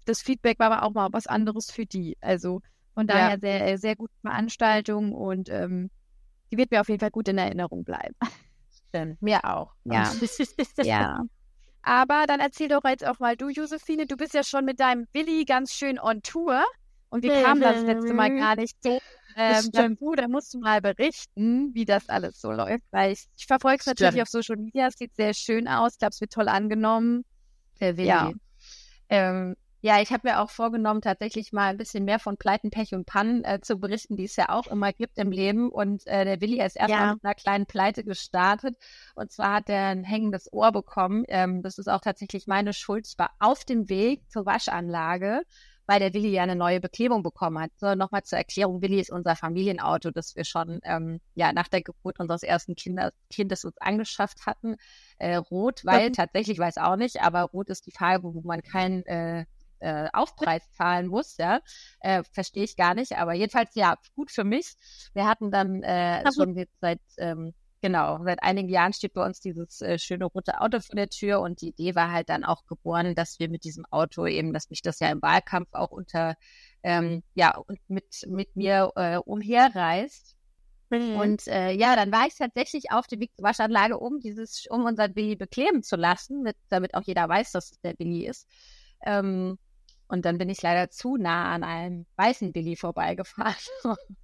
das 0.05 0.21
Feedback 0.21 0.59
war 0.59 0.83
auch 0.83 0.93
mal 0.93 1.09
was 1.11 1.27
anderes 1.27 1.71
für 1.71 1.85
die. 1.85 2.17
Also 2.21 2.61
von 2.93 3.07
daher 3.07 3.31
ja. 3.31 3.39
sehr, 3.39 3.77
sehr 3.77 3.95
gute 3.95 4.13
Veranstaltung 4.21 5.13
und 5.13 5.49
ähm, 5.49 5.89
die 6.51 6.57
wird 6.57 6.71
mir 6.71 6.81
auf 6.81 6.89
jeden 6.89 6.99
Fall 6.99 7.11
gut 7.11 7.27
in 7.27 7.37
Erinnerung 7.37 7.83
bleiben. 7.83 8.15
Stimmt, 8.89 9.21
mir 9.21 9.43
auch. 9.45 9.73
Ja. 9.85 10.11
ja. 10.83 11.21
Aber 11.81 12.25
dann 12.27 12.39
erzähl 12.39 12.69
doch 12.69 12.83
jetzt 12.85 13.05
auch 13.05 13.19
mal 13.19 13.35
du, 13.35 13.49
Josephine, 13.49 14.05
du 14.05 14.15
bist 14.15 14.33
ja 14.33 14.43
schon 14.43 14.65
mit 14.65 14.79
deinem 14.79 15.07
Willi 15.13 15.45
ganz 15.45 15.73
schön 15.73 15.99
on 15.99 16.21
Tour. 16.21 16.63
Und 17.13 17.21
wir 17.21 17.43
kamen 17.43 17.61
das 17.61 17.83
letzte 17.83 18.11
Mal 18.11 18.35
gar 18.35 18.55
nicht 18.55 18.75
so 18.81 18.99
ähm, 19.35 19.69
dazu, 19.71 20.13
da 20.15 20.27
musst 20.27 20.51
du 20.55 20.57
mal 20.57 20.81
berichten, 20.81 21.69
wie 21.75 21.85
das 21.85 22.09
alles 22.09 22.41
so 22.41 22.51
läuft, 22.51 22.85
weil 22.89 23.11
ich, 23.11 23.27
ich 23.37 23.45
verfolge 23.45 23.81
es 23.81 23.85
natürlich 23.85 24.19
auf 24.19 24.29
Social 24.29 24.57
Media, 24.57 24.87
es 24.87 24.95
sieht 24.95 25.15
sehr 25.15 25.35
schön 25.35 25.67
aus, 25.67 25.93
ich 25.93 25.99
glaube, 25.99 26.13
es 26.13 26.21
wird 26.21 26.33
toll 26.33 26.47
angenommen. 26.47 27.23
Der 27.79 27.97
Willi. 27.97 28.07
Ja. 28.07 28.31
Ähm, 29.09 29.55
ja, 29.81 30.01
ich 30.01 30.11
habe 30.11 30.27
mir 30.27 30.39
auch 30.39 30.49
vorgenommen, 30.49 31.01
tatsächlich 31.01 31.51
mal 31.51 31.67
ein 31.67 31.77
bisschen 31.77 32.03
mehr 32.03 32.17
von 32.17 32.35
Pleiten, 32.35 32.71
Pech 32.71 32.95
und 32.95 33.05
Pannen 33.05 33.43
äh, 33.43 33.59
zu 33.61 33.77
berichten, 33.77 34.15
die 34.15 34.23
es 34.23 34.35
ja 34.35 34.49
auch 34.49 34.65
immer 34.65 34.91
gibt 34.91 35.19
im 35.19 35.29
Leben. 35.29 35.69
Und 35.69 36.07
äh, 36.07 36.25
der 36.25 36.41
Willi 36.41 36.63
ist 36.63 36.77
erstmal 36.77 37.07
ja. 37.07 37.13
mit 37.13 37.23
einer 37.23 37.35
kleinen 37.35 37.65
Pleite 37.67 38.03
gestartet. 38.03 38.75
Und 39.13 39.31
zwar 39.31 39.55
hat 39.55 39.69
er 39.69 39.89
ein 39.89 40.03
hängendes 40.03 40.51
Ohr 40.51 40.71
bekommen. 40.71 41.25
Ähm, 41.27 41.61
das 41.61 41.77
ist 41.77 41.89
auch 41.89 42.01
tatsächlich 42.01 42.47
meine 42.47 42.73
Schuld. 42.73 43.07
Ich 43.07 43.19
war 43.19 43.31
auf 43.39 43.65
dem 43.65 43.89
Weg 43.89 44.21
zur 44.31 44.45
Waschanlage 44.47 45.43
weil 45.85 45.99
der 45.99 46.13
Willi 46.13 46.29
ja 46.29 46.43
eine 46.43 46.55
neue 46.55 46.79
Beklebung 46.79 47.23
bekommen 47.23 47.59
hat. 47.59 47.71
So, 47.77 47.95
nochmal 47.95 48.23
zur 48.23 48.37
Erklärung, 48.37 48.81
Willi 48.81 48.99
ist 48.99 49.11
unser 49.11 49.35
Familienauto, 49.35 50.11
das 50.11 50.35
wir 50.35 50.45
schon 50.45 50.79
ähm, 50.83 51.19
ja 51.35 51.53
nach 51.53 51.67
der 51.67 51.81
Geburt 51.81 52.19
unseres 52.19 52.43
ersten 52.43 52.75
Kinder, 52.75 53.11
Kindes 53.29 53.65
uns 53.65 53.77
angeschafft 53.79 54.45
hatten. 54.45 54.75
Äh, 55.17 55.35
rot, 55.35 55.81
weil 55.83 56.09
mhm. 56.09 56.13
tatsächlich 56.13 56.59
weiß 56.59 56.77
auch 56.77 56.95
nicht, 56.95 57.21
aber 57.21 57.43
rot 57.43 57.69
ist 57.69 57.85
die 57.85 57.91
Farbe, 57.91 58.33
wo 58.33 58.41
man 58.41 58.61
keinen 58.61 59.05
äh, 59.05 59.45
äh, 59.83 60.07
Aufpreis 60.13 60.71
zahlen 60.71 61.07
muss, 61.07 61.37
ja. 61.37 61.59
Äh, 61.99 62.23
Verstehe 62.31 62.63
ich 62.63 62.77
gar 62.77 62.95
nicht. 62.95 63.17
Aber 63.17 63.33
jedenfalls, 63.33 63.75
ja, 63.75 63.97
gut 64.15 64.31
für 64.31 64.43
mich. 64.45 64.75
Wir 65.13 65.27
hatten 65.27 65.51
dann 65.51 65.83
äh, 65.83 66.23
schon 66.33 66.55
jetzt 66.55 66.79
seit 66.79 67.01
ähm, 67.17 67.53
Genau, 67.83 68.23
seit 68.23 68.41
einigen 68.41 68.69
Jahren 68.69 68.93
steht 68.93 69.11
bei 69.11 69.25
uns 69.25 69.41
dieses 69.41 69.81
äh, 69.81 69.99
schöne 69.99 70.23
rote 70.23 70.61
Auto 70.61 70.79
vor 70.79 70.95
der 70.95 71.09
Tür 71.09 71.41
und 71.41 71.59
die 71.59 71.67
Idee 71.67 71.95
war 71.95 72.13
halt 72.13 72.29
dann 72.29 72.45
auch 72.45 72.65
geboren, 72.65 73.13
dass 73.13 73.39
wir 73.39 73.49
mit 73.49 73.65
diesem 73.65 73.85
Auto 73.91 74.25
eben, 74.25 74.53
dass 74.53 74.69
mich 74.69 74.81
das 74.81 75.01
ja 75.01 75.09
im 75.09 75.21
Wahlkampf 75.21 75.67
auch 75.73 75.91
unter, 75.91 76.35
ähm, 76.81 77.23
ja, 77.35 77.61
mit, 77.89 78.25
mit 78.25 78.55
mir 78.55 78.93
äh, 78.95 79.17
umherreist. 79.17 80.37
Mhm. 80.91 81.17
Und 81.17 81.47
äh, 81.49 81.71
ja, 81.73 81.97
dann 81.97 82.13
war 82.13 82.25
ich 82.25 82.35
tatsächlich 82.35 82.85
auf 82.89 83.05
dem 83.07 83.19
Weg 83.19 83.35
zur 83.35 83.43
Waschanlage, 83.43 83.97
um 83.97 84.21
dieses, 84.21 84.65
um 84.69 84.85
unser 84.85 85.09
Billy 85.09 85.35
bekleben 85.35 85.83
zu 85.83 85.97
lassen, 85.97 86.41
mit, 86.41 86.55
damit 86.69 86.93
auch 86.95 87.03
jeder 87.03 87.27
weiß, 87.27 87.51
dass 87.51 87.71
es 87.71 87.81
der 87.81 87.95
Billy 87.95 88.25
ist. 88.25 88.47
Ähm, 89.05 89.59
und 90.07 90.23
dann 90.23 90.37
bin 90.37 90.47
ich 90.47 90.61
leider 90.61 90.89
zu 90.89 91.17
nah 91.17 91.51
an 91.51 91.65
einem 91.65 92.05
weißen 92.15 92.53
Billy 92.53 92.77
vorbeigefahren. 92.77 93.55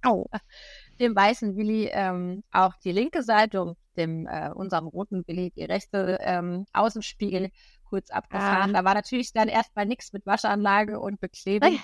Oh. 0.06 0.24
dem 1.00 1.16
weißen 1.16 1.56
Willi 1.56 1.88
ähm, 1.92 2.42
auch 2.52 2.74
die 2.84 2.92
linke 2.92 3.22
Seite, 3.22 3.76
dem 3.96 4.26
äh, 4.26 4.50
unserem 4.54 4.86
roten 4.86 5.26
Willi 5.26 5.50
die 5.50 5.64
rechte 5.64 6.18
ähm, 6.20 6.66
Außenspiegel 6.72 7.50
kurz 7.84 8.10
abgefahren. 8.10 8.70
Ah. 8.70 8.80
Da 8.80 8.84
war 8.84 8.94
natürlich 8.94 9.32
dann 9.32 9.48
erstmal 9.48 9.86
nichts 9.86 10.12
mit 10.12 10.26
Waschanlage 10.26 11.00
und 11.00 11.20
Beklebung. 11.20 11.78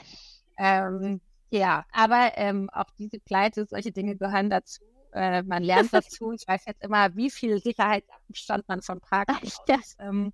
ähm, 0.58 1.20
ja, 1.50 1.84
aber 1.92 2.32
ähm, 2.36 2.70
auch 2.72 2.90
diese 2.98 3.18
Pleite, 3.18 3.66
solche 3.66 3.92
Dinge 3.92 4.16
gehören 4.16 4.50
dazu. 4.50 4.84
Äh, 5.12 5.42
man 5.42 5.62
lernt 5.62 5.92
dazu. 5.92 6.32
Ich 6.32 6.46
weiß 6.46 6.64
jetzt 6.66 6.84
immer, 6.84 7.14
wie 7.16 7.30
viel 7.30 7.60
Sicherheitsabstand 7.60 8.68
man 8.68 8.82
von 8.82 9.00
Park 9.00 9.28
ja. 9.68 9.78
ähm, 9.98 10.32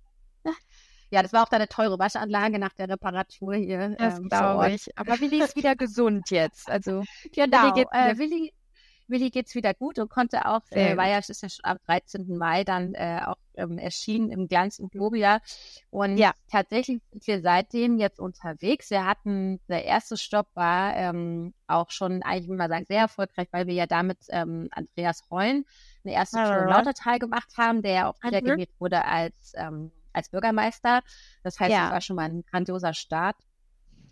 ja, 1.13 1.21
das 1.21 1.31
war 1.31 1.43
auch 1.43 1.51
eine 1.51 1.67
teure 1.67 1.99
Waschanlage 1.99 2.57
nach 2.57 2.73
der 2.73 2.89
Reparatur 2.89 3.53
hier. 3.53 3.89
Das 3.99 4.17
ähm, 4.17 4.29
glaube 4.29 4.71
ich. 4.71 4.97
Aber 4.97 5.19
Willi 5.19 5.43
ist 5.43 5.55
wieder 5.55 5.75
gesund 5.75 6.31
jetzt. 6.31 6.71
Also 6.71 7.03
genau, 7.31 7.61
Willi, 7.61 7.73
geht, 7.73 7.87
äh, 7.91 8.17
Willi, 8.17 8.53
Willi 9.07 9.29
geht's 9.29 9.55
wieder 9.55 9.73
gut 9.73 9.99
und 9.99 10.09
konnte 10.09 10.45
auch, 10.47 10.61
äh, 10.71 10.95
war 10.97 11.07
ja, 11.07 11.17
ist 11.17 11.41
ja 11.41 11.49
schon 11.49 11.65
am 11.65 11.77
13. 11.85 12.37
Mai 12.37 12.63
dann 12.63 12.93
äh, 12.93 13.21
auch 13.25 13.37
ähm, 13.55 13.77
erschienen 13.77 14.31
im 14.31 14.47
Glanz 14.47 14.79
und 14.79 14.91
Globia. 14.91 15.39
Und 15.89 16.17
ja. 16.17 16.33
tatsächlich 16.49 17.01
sind 17.11 17.27
wir 17.27 17.41
seitdem 17.41 17.97
jetzt 17.97 18.19
unterwegs. 18.19 18.89
Wir 18.89 19.05
hatten, 19.05 19.59
der 19.67 19.85
erste 19.85 20.17
Stopp 20.17 20.47
war 20.53 20.95
ähm, 20.95 21.53
auch 21.67 21.91
schon, 21.91 22.23
eigentlich 22.23 22.47
würde 22.47 22.57
man 22.57 22.69
sagen, 22.69 22.85
sehr 22.85 23.01
erfolgreich, 23.01 23.47
weil 23.51 23.67
wir 23.67 23.73
ja 23.73 23.85
damit 23.85 24.19
ähm, 24.29 24.69
Andreas 24.71 25.29
Rollen 25.29 25.65
eine 26.03 26.13
erste 26.13 26.37
Tour 26.37 26.63
in 26.63 26.69
Lautertal 26.69 27.19
gemacht 27.19 27.53
haben, 27.57 27.81
der 27.81 27.91
ja 27.91 28.09
auch 28.09 28.15
wiedergewählt 28.23 28.71
wurde 28.79 29.05
als, 29.05 29.53
ähm, 29.55 29.91
als 30.11 30.29
Bürgermeister. 30.29 31.01
Das 31.43 31.59
heißt, 31.59 31.71
ja. 31.71 31.83
das 31.83 31.91
war 31.91 32.01
schon 32.01 32.15
mal 32.15 32.29
ein 32.29 32.43
grandioser 32.49 32.93
Start. 32.93 33.35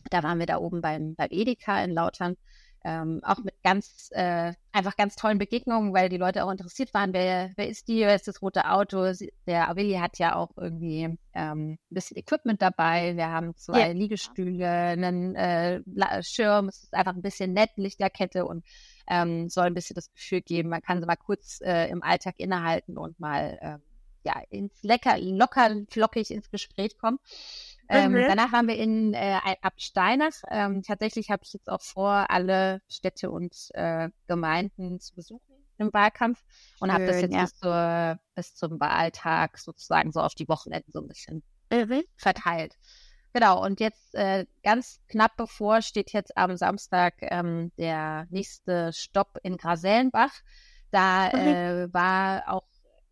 Da 0.09 0.23
waren 0.23 0.39
wir 0.39 0.47
da 0.47 0.57
oben 0.57 0.81
beim, 0.81 1.15
beim 1.15 1.29
Edeka 1.29 1.83
in 1.83 1.91
Lautern 1.91 2.35
ähm, 2.83 3.21
auch 3.23 3.37
mit 3.39 3.53
ganz, 3.63 4.09
äh, 4.11 4.53
einfach 4.71 4.95
ganz 4.97 5.15
tollen 5.15 5.37
Begegnungen, 5.37 5.93
weil 5.93 6.09
die 6.09 6.17
Leute 6.17 6.43
auch 6.43 6.51
interessiert 6.51 6.93
waren, 6.93 7.13
wer, 7.13 7.51
wer 7.55 7.67
ist 7.67 7.87
die, 7.87 7.99
wer 7.99 8.15
ist 8.15 8.27
das 8.27 8.41
rote 8.41 8.69
Auto? 8.69 9.11
Der 9.45 9.69
Avilli 9.69 9.95
hat 9.95 10.17
ja 10.17 10.35
auch 10.35 10.51
irgendwie 10.57 11.17
ähm, 11.33 11.71
ein 11.73 11.79
bisschen 11.89 12.17
Equipment 12.17 12.61
dabei. 12.61 13.15
Wir 13.15 13.29
haben 13.29 13.55
zwei 13.55 13.87
ja. 13.87 13.93
Liegestühle, 13.93 14.67
einen 14.67 15.35
äh, 15.35 15.81
Schirm, 16.23 16.69
es 16.69 16.83
ist 16.83 16.93
einfach 16.93 17.13
ein 17.13 17.21
bisschen 17.21 17.53
nett, 17.53 17.71
Lichterkette 17.75 18.45
und 18.45 18.65
ähm, 19.07 19.49
soll 19.49 19.65
ein 19.65 19.73
bisschen 19.73 19.95
das 19.95 20.11
Gefühl 20.11 20.41
geben, 20.41 20.69
man 20.69 20.81
kann 20.81 21.01
so 21.01 21.05
mal 21.05 21.17
kurz 21.17 21.61
äh, 21.61 21.89
im 21.89 22.01
Alltag 22.01 22.35
innehalten 22.37 22.97
und 22.97 23.19
mal 23.19 23.57
äh, 23.61 23.77
ja, 24.23 24.41
ins 24.49 24.83
lecker, 24.83 25.17
locker, 25.19 25.75
flockig 25.89 26.31
ins 26.31 26.49
Gespräch 26.51 26.97
kommen. 26.97 27.19
Ähm, 27.91 28.13
mhm. 28.13 28.25
Danach 28.27 28.53
waren 28.53 28.67
wir 28.67 28.77
in 28.77 29.13
äh, 29.13 29.37
Absteinach. 29.61 30.31
Ähm, 30.49 30.81
tatsächlich 30.81 31.29
habe 31.29 31.43
ich 31.43 31.53
jetzt 31.53 31.69
auch 31.69 31.81
vor, 31.81 32.25
alle 32.29 32.81
Städte 32.89 33.29
und 33.29 33.53
äh, 33.73 34.09
Gemeinden 34.27 34.99
zu 34.99 35.13
besuchen 35.13 35.41
im 35.77 35.91
Wahlkampf 35.93 36.41
und 36.79 36.93
habe 36.93 37.05
das 37.05 37.21
jetzt 37.21 37.33
ja. 37.33 37.41
bis, 37.41 37.55
zur, 37.55 38.19
bis 38.35 38.55
zum 38.55 38.79
Wahltag 38.79 39.57
sozusagen 39.57 40.11
so 40.11 40.21
auf 40.21 40.35
die 40.35 40.47
Wochenenden 40.47 40.91
so 40.91 41.01
ein 41.01 41.07
bisschen 41.07 41.43
mhm. 41.71 42.03
verteilt. 42.15 42.77
Genau, 43.33 43.63
und 43.63 43.79
jetzt 43.79 44.13
äh, 44.13 44.45
ganz 44.63 44.99
knapp 45.07 45.35
bevor 45.37 45.81
steht 45.81 46.11
jetzt 46.11 46.37
am 46.37 46.57
Samstag 46.57 47.15
ähm, 47.21 47.71
der 47.77 48.27
nächste 48.29 48.91
Stopp 48.93 49.37
in 49.43 49.57
Grasellenbach. 49.57 50.33
Da 50.91 51.29
mhm. 51.33 51.39
äh, 51.39 51.93
war 51.93 52.43
auch 52.47 52.67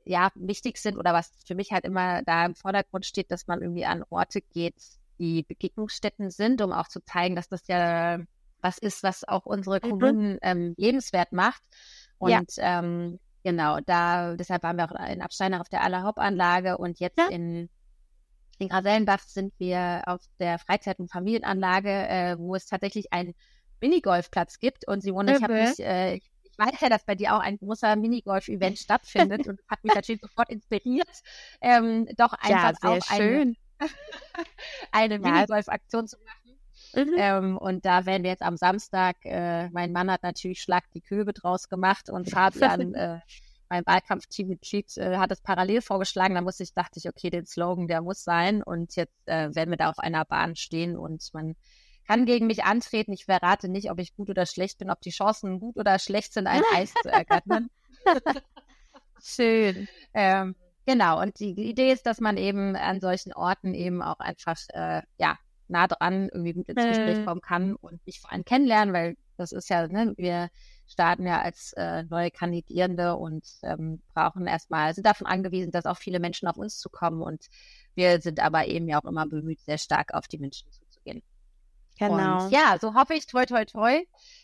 ja, 0.09 0.31
wichtig 0.33 0.79
sind 0.79 0.97
oder 0.97 1.13
was 1.13 1.31
für 1.45 1.53
mich 1.53 1.71
halt 1.71 1.85
immer 1.85 2.23
da 2.23 2.47
im 2.47 2.55
Vordergrund 2.55 3.05
steht, 3.05 3.29
dass 3.29 3.45
man 3.45 3.61
irgendwie 3.61 3.85
an 3.85 4.03
Orte 4.09 4.41
geht, 4.41 4.73
die 5.19 5.43
Begegnungsstätten 5.43 6.31
sind, 6.31 6.63
um 6.63 6.71
auch 6.71 6.87
zu 6.87 6.99
zeigen, 7.05 7.35
dass 7.35 7.47
das 7.47 7.67
ja 7.67 8.17
was 8.59 8.79
ist, 8.79 9.03
was 9.03 9.25
auch 9.27 9.45
unsere 9.45 9.75
mhm. 9.75 9.89
Kommunen 9.89 10.31
mhm. 10.33 10.39
ähm, 10.41 10.73
lebenswert 10.77 11.31
macht. 11.31 11.61
Und 12.17 12.31
ja. 12.31 12.79
ähm, 12.79 13.19
genau, 13.43 13.79
da, 13.85 14.35
deshalb 14.35 14.63
waren 14.63 14.77
wir 14.77 14.85
auch 14.85 15.09
in 15.09 15.21
Absteiner 15.21 15.61
auf 15.61 15.69
der 15.69 15.83
Allerhauptanlage 15.83 16.79
und 16.79 16.99
jetzt 16.99 17.19
ja. 17.19 17.27
in, 17.27 17.69
in 18.57 18.67
Grasellenbach 18.67 19.21
sind 19.27 19.53
wir 19.59 20.01
auf 20.07 20.21
der 20.39 20.57
Freizeit- 20.57 20.97
und 20.97 21.11
Familienanlage, 21.11 21.91
äh, 21.91 22.35
wo 22.39 22.55
es 22.55 22.65
tatsächlich 22.65 23.13
einen 23.13 23.35
Minigolfplatz 23.79 24.57
gibt. 24.57 24.87
Und 24.87 25.01
Simone, 25.01 25.37
ich 25.37 25.43
habe 25.43 25.53
mich, 25.53 25.79
äh, 25.79 26.19
weiß 26.59 26.81
ja, 26.81 26.89
dass 26.89 27.05
bei 27.05 27.15
dir 27.15 27.35
auch 27.35 27.39
ein 27.39 27.57
großer 27.57 27.95
Minigolf-Event 27.95 28.77
stattfindet 28.79 29.47
und 29.47 29.59
hat 29.67 29.83
mich 29.83 29.95
natürlich 29.95 30.21
sofort 30.21 30.49
inspiriert, 30.49 31.09
ähm, 31.61 32.07
doch 32.17 32.33
einfach 32.33 32.73
ja, 32.83 32.89
auch 32.89 33.03
schön. 33.05 33.55
eine, 34.91 35.15
eine. 35.15 35.19
Minigolf-Aktion 35.19 36.07
zu 36.07 36.17
machen. 36.17 36.59
Mhm. 36.95 37.15
Ähm, 37.17 37.57
und 37.57 37.85
da 37.85 38.05
werden 38.05 38.23
wir 38.23 38.31
jetzt 38.31 38.41
am 38.41 38.57
Samstag, 38.57 39.17
äh, 39.23 39.69
mein 39.69 39.91
Mann 39.91 40.11
hat 40.11 40.23
natürlich 40.23 40.61
Schlag 40.61 40.85
die 40.93 41.01
Köbe 41.01 41.33
draus 41.33 41.69
gemacht 41.69 42.09
und 42.09 42.29
Fabian, 42.29 42.93
äh, 42.95 43.19
mein 43.69 43.85
Wahlkampfteam-Mitglied, 43.85 44.97
äh, 44.97 45.17
hat 45.17 45.31
es 45.31 45.41
parallel 45.41 45.81
vorgeschlagen. 45.81 46.35
Da 46.35 46.41
muss 46.41 46.59
ich, 46.59 46.73
dachte 46.73 46.97
ich, 46.97 47.07
okay, 47.07 47.29
den 47.29 47.45
Slogan, 47.45 47.87
der 47.87 48.01
muss 48.01 48.23
sein. 48.23 48.63
Und 48.63 48.95
jetzt 48.95 49.27
äh, 49.27 49.53
werden 49.53 49.69
wir 49.69 49.77
da 49.77 49.89
auf 49.89 49.99
einer 49.99 50.25
Bahn 50.25 50.55
stehen 50.55 50.97
und 50.97 51.29
man 51.33 51.55
kann 52.09 52.25
gegen 52.25 52.47
mich 52.47 52.63
antreten. 52.63 53.13
Ich 53.13 53.25
verrate 53.25 53.69
nicht, 53.69 53.91
ob 53.91 53.99
ich 53.99 54.15
gut 54.15 54.31
oder 54.31 54.47
schlecht 54.47 54.79
bin, 54.79 54.89
ob 54.89 54.99
die 54.99 55.11
Chancen 55.11 55.59
gut 55.59 55.77
oder 55.77 55.99
schlecht 55.99 56.33
sind, 56.33 56.47
ein 56.47 56.63
Eis 56.73 56.91
zu 57.03 57.09
ergattern. 57.09 57.69
Schön. 59.23 59.87
Ähm, 60.15 60.55
genau. 60.87 61.21
Und 61.21 61.39
die 61.39 61.51
Idee 61.51 61.91
ist, 61.91 62.07
dass 62.07 62.19
man 62.19 62.37
eben 62.37 62.75
an 62.75 62.99
solchen 62.99 63.31
Orten 63.31 63.75
eben 63.75 64.01
auch 64.01 64.19
einfach, 64.19 64.57
äh, 64.69 65.03
ja, 65.19 65.37
nah 65.67 65.87
dran 65.87 66.29
irgendwie 66.33 66.53
gut 66.53 66.67
ins 66.69 66.83
Gespräch 66.83 67.19
äh. 67.19 67.25
kommen 67.25 67.41
kann 67.41 67.75
und 67.75 68.03
mich 68.07 68.19
vor 68.19 68.31
allem 68.31 68.43
kennenlernen, 68.43 68.91
weil 68.91 69.15
das 69.37 69.51
ist 69.51 69.69
ja, 69.69 69.87
ne, 69.87 70.15
wir 70.17 70.49
starten 70.87 71.27
ja 71.27 71.43
als 71.43 71.73
äh, 71.73 72.05
neue 72.09 72.31
Kandidierende 72.31 73.17
und 73.17 73.45
ähm, 73.61 74.01
brauchen 74.15 74.47
erstmal, 74.47 74.95
sind 74.95 75.05
davon 75.05 75.27
angewiesen, 75.27 75.69
dass 75.69 75.85
auch 75.85 75.97
viele 75.97 76.19
Menschen 76.19 76.47
auf 76.47 76.57
uns 76.57 76.79
zukommen 76.79 77.21
und 77.21 77.45
wir 77.93 78.19
sind 78.19 78.39
aber 78.39 78.67
eben 78.67 78.87
ja 78.87 78.99
auch 78.99 79.05
immer 79.05 79.27
bemüht, 79.27 79.59
sehr 79.59 79.77
stark 79.77 80.15
auf 80.15 80.27
die 80.27 80.39
Menschen 80.39 80.71
zuzugehen. 80.71 80.88
Genau. 81.99 82.45
Und 82.45 82.51
ja, 82.51 82.77
so 82.79 82.93
hoffe 82.93 83.13
ich, 83.13 83.27
toi, 83.27 83.45
toi, 83.45 83.65
toi, 83.65 84.01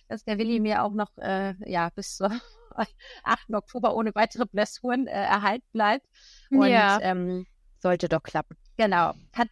dass 0.09 0.25
der 0.25 0.37
Willi 0.37 0.59
mir 0.59 0.83
auch 0.83 0.91
noch 0.91 1.17
äh, 1.17 1.55
ja, 1.65 1.89
bis 1.89 2.17
zum 2.17 2.39
8. 3.23 3.53
Oktober 3.53 3.95
ohne 3.95 4.13
weitere 4.13 4.45
Blessuren 4.45 5.07
äh, 5.07 5.11
erhalten 5.11 5.65
bleibt. 5.71 6.05
Und, 6.51 6.67
ja, 6.67 6.99
ähm, 7.01 7.45
sollte 7.79 8.09
doch 8.09 8.21
klappen. 8.21 8.57
Genau. 8.75 9.13
Hat, 9.33 9.47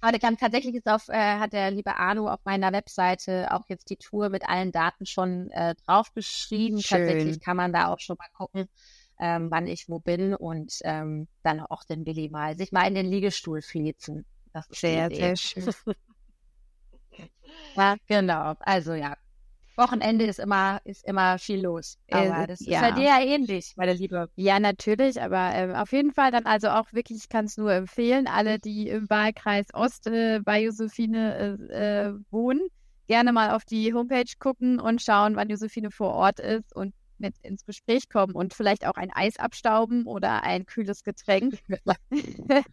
aber 0.00 0.18
dann 0.18 0.38
tatsächlich 0.38 0.74
ist 0.74 0.88
auf, 0.88 1.08
äh, 1.08 1.38
hat 1.38 1.52
der 1.52 1.70
liebe 1.70 1.96
Arno 1.96 2.28
auf 2.28 2.40
meiner 2.44 2.72
Webseite 2.72 3.52
auch 3.52 3.64
jetzt 3.68 3.90
die 3.90 3.96
Tour 3.96 4.28
mit 4.28 4.48
allen 4.48 4.72
Daten 4.72 5.06
schon 5.06 5.50
äh, 5.52 5.76
drauf 5.86 6.12
beschrieben. 6.12 6.82
Schön. 6.82 7.06
Tatsächlich 7.06 7.40
kann 7.40 7.56
man 7.56 7.72
da 7.72 7.92
auch 7.92 8.00
schon 8.00 8.16
mal 8.18 8.28
gucken, 8.36 8.68
ähm, 9.20 9.52
wann 9.52 9.68
ich 9.68 9.88
wo 9.88 10.00
bin 10.00 10.34
und 10.34 10.78
ähm, 10.82 11.28
dann 11.44 11.60
auch 11.60 11.84
den 11.84 12.04
Willi 12.06 12.28
mal 12.28 12.56
sich 12.56 12.72
mal 12.72 12.88
in 12.88 12.96
den 12.96 13.06
Liegestuhl 13.06 13.62
fließen. 13.62 14.24
Das 14.52 14.66
ist 14.68 14.80
sehr, 14.80 15.10
sehr 15.10 15.36
schön. 15.36 15.72
Ja, 17.76 17.96
genau. 18.06 18.54
Also 18.60 18.94
ja, 18.94 19.16
Wochenende 19.80 20.26
ist 20.26 20.38
immer, 20.38 20.80
ist 20.84 21.04
immer 21.04 21.38
viel 21.38 21.62
los. 21.62 21.96
Aber 22.10 22.46
das 22.46 22.60
ja. 22.60 22.80
ist 22.80 22.80
bei 22.80 23.00
dir 23.00 23.08
ja 23.08 23.20
ähnlich, 23.20 23.72
meine 23.76 23.94
Liebe. 23.94 24.28
Ja, 24.36 24.60
natürlich, 24.60 25.20
aber 25.20 25.54
äh, 25.54 25.74
auf 25.74 25.92
jeden 25.92 26.12
Fall 26.12 26.30
dann 26.30 26.44
also 26.44 26.68
auch 26.68 26.92
wirklich, 26.92 27.18
ich 27.18 27.28
kann 27.28 27.46
es 27.46 27.56
nur 27.56 27.72
empfehlen, 27.72 28.26
alle, 28.26 28.58
die 28.58 28.88
im 28.88 29.08
Wahlkreis 29.08 29.66
Ost 29.72 30.06
äh, 30.06 30.40
bei 30.44 30.62
Josephine 30.62 31.58
äh, 31.70 32.08
äh, 32.08 32.14
wohnen, 32.30 32.60
gerne 33.06 33.32
mal 33.32 33.52
auf 33.52 33.64
die 33.64 33.92
Homepage 33.94 34.30
gucken 34.38 34.78
und 34.78 35.02
schauen, 35.02 35.34
wann 35.36 35.48
Josephine 35.48 35.90
vor 35.90 36.12
Ort 36.12 36.40
ist 36.40 36.74
und 36.76 36.94
mit 37.18 37.34
ins 37.42 37.64
Gespräch 37.64 38.08
kommen 38.08 38.34
und 38.34 38.54
vielleicht 38.54 38.86
auch 38.86 38.94
ein 38.94 39.10
Eis 39.12 39.38
abstauben 39.38 40.06
oder 40.06 40.42
ein 40.42 40.66
kühles 40.66 41.02
Getränk. 41.04 41.58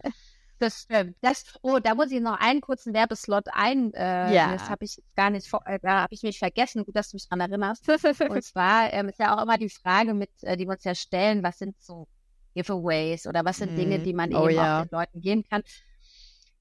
Das 0.59 0.81
stimmt. 0.81 1.15
Das, 1.21 1.43
oh, 1.61 1.79
da 1.79 1.93
muss 1.93 2.11
ich 2.11 2.19
noch 2.19 2.39
einen 2.39 2.61
kurzen 2.61 2.93
Werbeslot 2.93 3.45
ein. 3.51 3.93
Äh, 3.93 4.33
ja. 4.33 4.51
Das 4.53 4.69
habe 4.69 4.85
ich 4.85 5.01
gar 5.15 5.29
nicht, 5.29 5.51
äh, 5.65 5.79
da 5.81 6.01
habe 6.01 6.13
ich 6.13 6.23
mich 6.23 6.39
vergessen. 6.39 6.83
Gut, 6.83 6.95
dass 6.95 7.09
du 7.09 7.15
mich 7.15 7.27
daran 7.29 7.41
erinnerst. 7.41 7.87
Und 8.29 8.43
zwar 8.43 8.91
ähm, 8.91 9.09
ist 9.09 9.19
ja 9.19 9.37
auch 9.37 9.43
immer 9.43 9.57
die 9.57 9.69
Frage, 9.69 10.13
mit, 10.13 10.31
äh, 10.41 10.57
die 10.57 10.65
wir 10.65 10.71
uns 10.71 10.83
ja 10.83 10.95
stellen, 10.95 11.43
was 11.43 11.59
sind 11.59 11.79
so 11.79 12.07
Giveaways 12.55 13.27
oder 13.27 13.45
was 13.45 13.57
sind 13.57 13.73
mhm. 13.73 13.77
Dinge, 13.77 13.99
die 13.99 14.13
man 14.13 14.33
oh, 14.33 14.47
eben 14.47 14.55
ja. 14.55 14.79
auch 14.79 14.85
den 14.85 14.97
Leuten 14.97 15.21
geben 15.21 15.43
kann. 15.47 15.61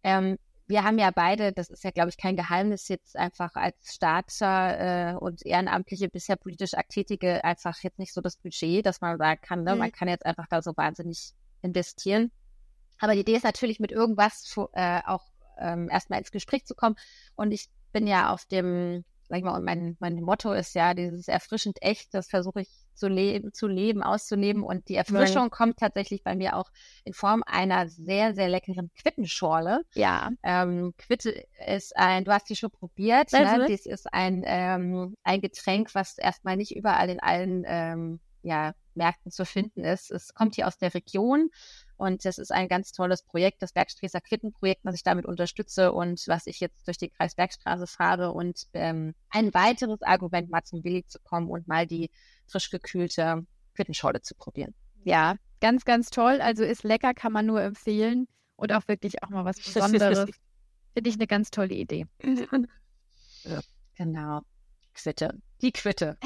Ähm, 0.03 0.37
wir 0.69 0.85
haben 0.85 0.99
ja 0.99 1.11
beide, 1.15 1.53
das 1.53 1.71
ist 1.71 1.85
ja, 1.85 1.91
glaube 1.91 2.11
ich, 2.11 2.17
kein 2.17 2.37
Geheimnis, 2.37 2.89
jetzt 2.89 3.17
einfach 3.17 3.55
als 3.55 3.95
Starter 3.95 5.13
äh, 5.13 5.15
und 5.15 5.47
Ehrenamtliche, 5.47 6.09
bisher 6.09 6.37
politisch 6.37 6.75
Aktätige 6.75 7.45
einfach 7.45 7.79
jetzt 7.83 7.99
nicht 7.99 8.13
so 8.13 8.21
das 8.21 8.37
Budget, 8.37 8.85
dass 8.85 9.01
man 9.01 9.17
sagen 9.17 9.41
kann, 9.41 9.63
ne, 9.63 9.73
mhm. 9.73 9.79
man 9.79 9.93
kann 9.93 10.09
jetzt 10.09 10.27
einfach 10.27 10.47
da 10.51 10.61
so 10.63 10.77
wahnsinnig 10.77 11.33
investieren. 11.63 12.33
Aber 12.99 13.15
die 13.15 13.21
Idee 13.21 13.37
ist 13.37 13.45
natürlich, 13.45 13.81
mit 13.81 13.93
irgendwas 13.93 14.55
äh, 14.73 15.01
auch 15.07 15.25
ähm, 15.59 15.89
erstmal 15.91 16.19
ins 16.19 16.31
Gespräch 16.31 16.65
zu 16.65 16.75
kommen. 16.75 16.97
Und 17.35 17.53
ich 17.53 17.69
bin 17.93 18.07
ja 18.07 18.33
auf 18.33 18.45
dem, 18.47 19.05
sag 19.29 19.39
ich 19.39 19.45
mal, 19.45 19.57
und 19.57 19.65
mein, 19.65 19.97
mein 20.01 20.21
Motto 20.23 20.53
ist 20.53 20.75
ja 20.75 20.95
dieses 20.95 21.29
erfrischend 21.29 21.79
echt, 21.83 22.13
das 22.15 22.29
versuche 22.29 22.63
ich 22.63 22.69
zu 22.95 23.09
leben, 23.09 23.53
zu 23.53 23.67
leben, 23.67 24.03
auszunehmen. 24.03 24.63
Und 24.63 24.89
die 24.89 24.95
Erfrischung 24.95 25.43
Nein. 25.43 25.51
kommt 25.51 25.79
tatsächlich 25.79 26.23
bei 26.23 26.35
mir 26.35 26.57
auch 26.57 26.71
in 27.05 27.13
Form 27.13 27.43
einer 27.47 27.89
sehr, 27.89 28.35
sehr 28.35 28.49
leckeren 28.49 28.91
Quittenschorle. 28.95 29.83
Ja. 29.95 30.31
Ähm, 30.43 30.95
Quitte 30.97 31.45
ist 31.67 31.97
ein, 31.97 32.25
du 32.25 32.33
hast 32.33 32.49
die 32.49 32.57
schon 32.57 32.71
probiert, 32.71 33.33
ne? 33.33 33.67
Das 33.69 33.87
ist 33.87 34.13
ein, 34.13 34.43
ähm, 34.47 35.15
ein 35.25 35.41
Getränk, 35.41 35.95
was 35.95 36.19
erstmal 36.19 36.57
nicht 36.57 36.75
überall 36.75 37.11
in 37.11 37.21
allen 37.21 37.65
ähm, 37.67 38.21
ja, 38.43 38.75
Supermarktmärkten 38.97 39.31
zu 39.31 39.45
finden 39.45 39.85
ist. 39.85 40.11
Es 40.11 40.35
kommt 40.35 40.55
hier 40.55 40.67
aus 40.67 40.79
der 40.79 40.95
Region 40.95 41.51
und 41.97 42.25
das 42.25 42.39
ist 42.39 42.53
ein 42.53 42.69
ganz 42.69 42.93
tolles 42.93 43.23
Projekt, 43.23 43.63
das 43.63 43.73
Bergstreßer 43.73 44.21
Quittenprojekt, 44.21 44.85
was 44.85 44.95
ich 44.95 45.03
damit 45.03 45.27
unterstütze 45.27 45.93
und 45.93 46.23
was 46.27 46.47
ich 46.47 46.61
jetzt 46.61 46.87
durch 46.87 46.99
die 46.99 47.11
Kreisbergstraße 47.11 47.87
fahre 47.87 48.33
und 48.33 48.67
ähm, 48.75 49.15
ein 49.31 49.53
weiteres 49.55 50.03
Argument, 50.03 50.51
mal 50.51 50.63
zum 50.63 50.85
Willi 50.85 51.05
zu 51.07 51.19
kommen 51.21 51.49
und 51.49 51.69
mal 51.69 51.87
die 51.87 52.11
frisch 52.47 52.71
gekühlte 52.71 53.47
Quittenschorle 53.75 54.21
zu 54.23 54.35
probieren. 54.35 54.75
Ja, 55.05 55.37
ganz, 55.61 55.85
ganz 55.85 56.11
toll. 56.11 56.41
Also 56.41 56.65
ist 56.65 56.85
lecker, 56.85 57.15
kann 57.15 57.33
man 57.33 57.47
nur 57.47 57.63
empfehlen 57.63 58.29
und 58.57 58.73
auch 58.73 58.87
wirklich 58.89 59.23
auch 59.23 59.31
mal 59.31 59.45
was 59.45 59.57
Besonderes. 59.75 60.31
Finde 60.95 61.11
ich 61.11 61.17
eine 61.17 61.27
ganz 61.27 61.51
tolle 61.51 61.75
Idee. 61.75 62.07
Genau. 63.99 64.43
Quitte. 64.93 65.41
Die 65.63 65.73
Quitte. 65.73 66.19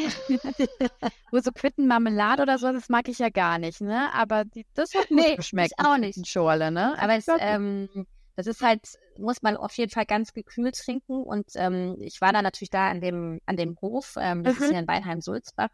Wo 1.31 1.39
so 1.39 1.53
Quittenmarmelade 1.53 2.43
oder 2.43 2.59
so, 2.59 2.73
das 2.73 2.89
mag 2.89 3.09
ich 3.09 3.19
ja 3.19 3.29
gar 3.29 3.59
nicht, 3.59 3.81
ne? 3.81 4.13
Aber 4.13 4.45
die, 4.45 4.67
das 4.75 4.95
hat 4.95 5.11
nee, 5.11 5.37
geschmeckt. 5.37 5.75
auch 5.79 5.97
nicht. 5.99 6.27
Schorle, 6.27 6.71
ne? 6.71 7.01
Aber 7.01 7.15
es, 7.15 7.27
ähm, 7.39 7.89
das 8.37 8.47
ist 8.47 8.63
halt, 8.63 8.81
muss 9.19 9.43
man 9.43 9.57
auf 9.57 9.75
jeden 9.75 9.91
Fall 9.91 10.07
ganz 10.07 10.33
gekühlt 10.33 10.77
trinken. 10.77 11.23
Und 11.23 11.51
ähm, 11.55 11.97
ich 12.01 12.21
war 12.21 12.33
da 12.33 12.43
natürlich 12.43 12.71
da 12.71 12.89
an 12.89 13.01
dem, 13.01 13.41
an 13.47 13.57
dem 13.57 13.77
Hof, 13.81 14.17
ähm, 14.19 14.43
das 14.43 14.59
mhm. 14.59 14.65
ist 14.65 14.73
ja 14.73 14.79
in 14.81 14.89
Weinheim-Sulzbach. 14.89 15.71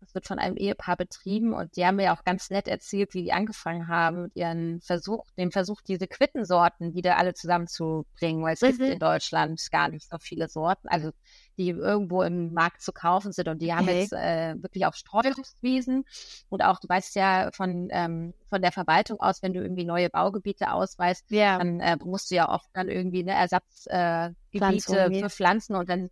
Das 0.00 0.14
wird 0.14 0.26
von 0.26 0.38
einem 0.38 0.56
Ehepaar 0.56 0.96
betrieben 0.96 1.52
und 1.52 1.76
die 1.76 1.84
haben 1.84 1.96
mir 1.96 2.12
auch 2.12 2.24
ganz 2.24 2.50
nett 2.50 2.68
erzählt, 2.68 3.12
wie 3.14 3.22
die 3.24 3.32
angefangen 3.32 3.88
haben 3.88 4.22
mit 4.22 4.36
ihren 4.36 4.80
Versuch, 4.80 5.26
dem 5.36 5.52
Versuch, 5.52 5.82
diese 5.82 6.06
Quittensorten 6.06 6.94
wieder 6.94 7.18
alle 7.18 7.34
zusammenzubringen, 7.34 8.42
weil 8.42 8.54
es 8.54 8.62
mhm. 8.62 8.68
gibt 8.68 8.80
in 8.80 8.98
Deutschland 8.98 9.60
gar 9.70 9.88
nicht 9.88 10.08
so 10.08 10.16
viele 10.18 10.48
Sorten, 10.48 10.88
also 10.88 11.10
die 11.58 11.68
irgendwo 11.68 12.22
im 12.22 12.54
Markt 12.54 12.80
zu 12.80 12.92
kaufen 12.92 13.32
sind 13.32 13.48
und 13.48 13.60
die 13.60 13.74
haben 13.74 13.84
okay. 13.84 14.00
jetzt 14.00 14.12
äh, 14.14 14.54
wirklich 14.62 14.86
auch 14.86 14.94
Streuobstwiesen 14.94 16.04
und 16.48 16.64
auch, 16.64 16.80
du 16.80 16.88
weißt 16.88 17.14
ja 17.16 17.50
von, 17.52 17.88
ähm, 17.90 18.32
von 18.48 18.62
der 18.62 18.72
Verwaltung 18.72 19.20
aus, 19.20 19.42
wenn 19.42 19.52
du 19.52 19.60
irgendwie 19.60 19.84
neue 19.84 20.08
Baugebiete 20.08 20.72
ausweist, 20.72 21.30
ja. 21.30 21.58
dann 21.58 21.80
äh, 21.80 21.96
musst 22.02 22.30
du 22.30 22.36
ja 22.36 22.48
oft 22.48 22.68
dann 22.72 22.88
irgendwie 22.88 23.20
eine 23.20 23.32
Ersatzgebiete 23.32 24.96
äh, 24.96 25.20
für 25.20 25.30
Pflanzen 25.30 25.76
und 25.76 25.88
dann 25.90 26.08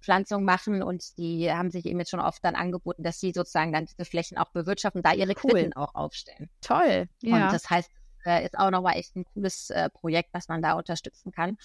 Pflanzung 0.00 0.44
machen 0.44 0.82
und 0.82 1.16
die 1.18 1.50
haben 1.50 1.70
sich 1.70 1.86
eben 1.86 1.98
jetzt 1.98 2.10
schon 2.10 2.20
oft 2.20 2.44
dann 2.44 2.54
angeboten, 2.54 3.02
dass 3.02 3.20
sie 3.20 3.32
sozusagen 3.32 3.72
dann 3.72 3.86
diese 3.86 4.04
Flächen 4.04 4.38
auch 4.38 4.50
bewirtschaften, 4.50 5.02
da 5.02 5.12
ihre 5.12 5.34
cool. 5.44 5.52
Quitten 5.52 5.72
auch 5.74 5.94
aufstellen. 5.94 6.48
Toll. 6.60 7.08
Ja. 7.22 7.46
Und 7.46 7.52
das 7.52 7.68
heißt, 7.68 7.90
äh, 8.24 8.44
ist 8.44 8.58
auch 8.58 8.70
nochmal 8.70 8.96
echt 8.96 9.16
ein 9.16 9.24
cooles 9.24 9.70
äh, 9.70 9.88
Projekt, 9.90 10.30
was 10.32 10.48
man 10.48 10.62
da 10.62 10.74
unterstützen 10.74 11.32
kann. 11.32 11.56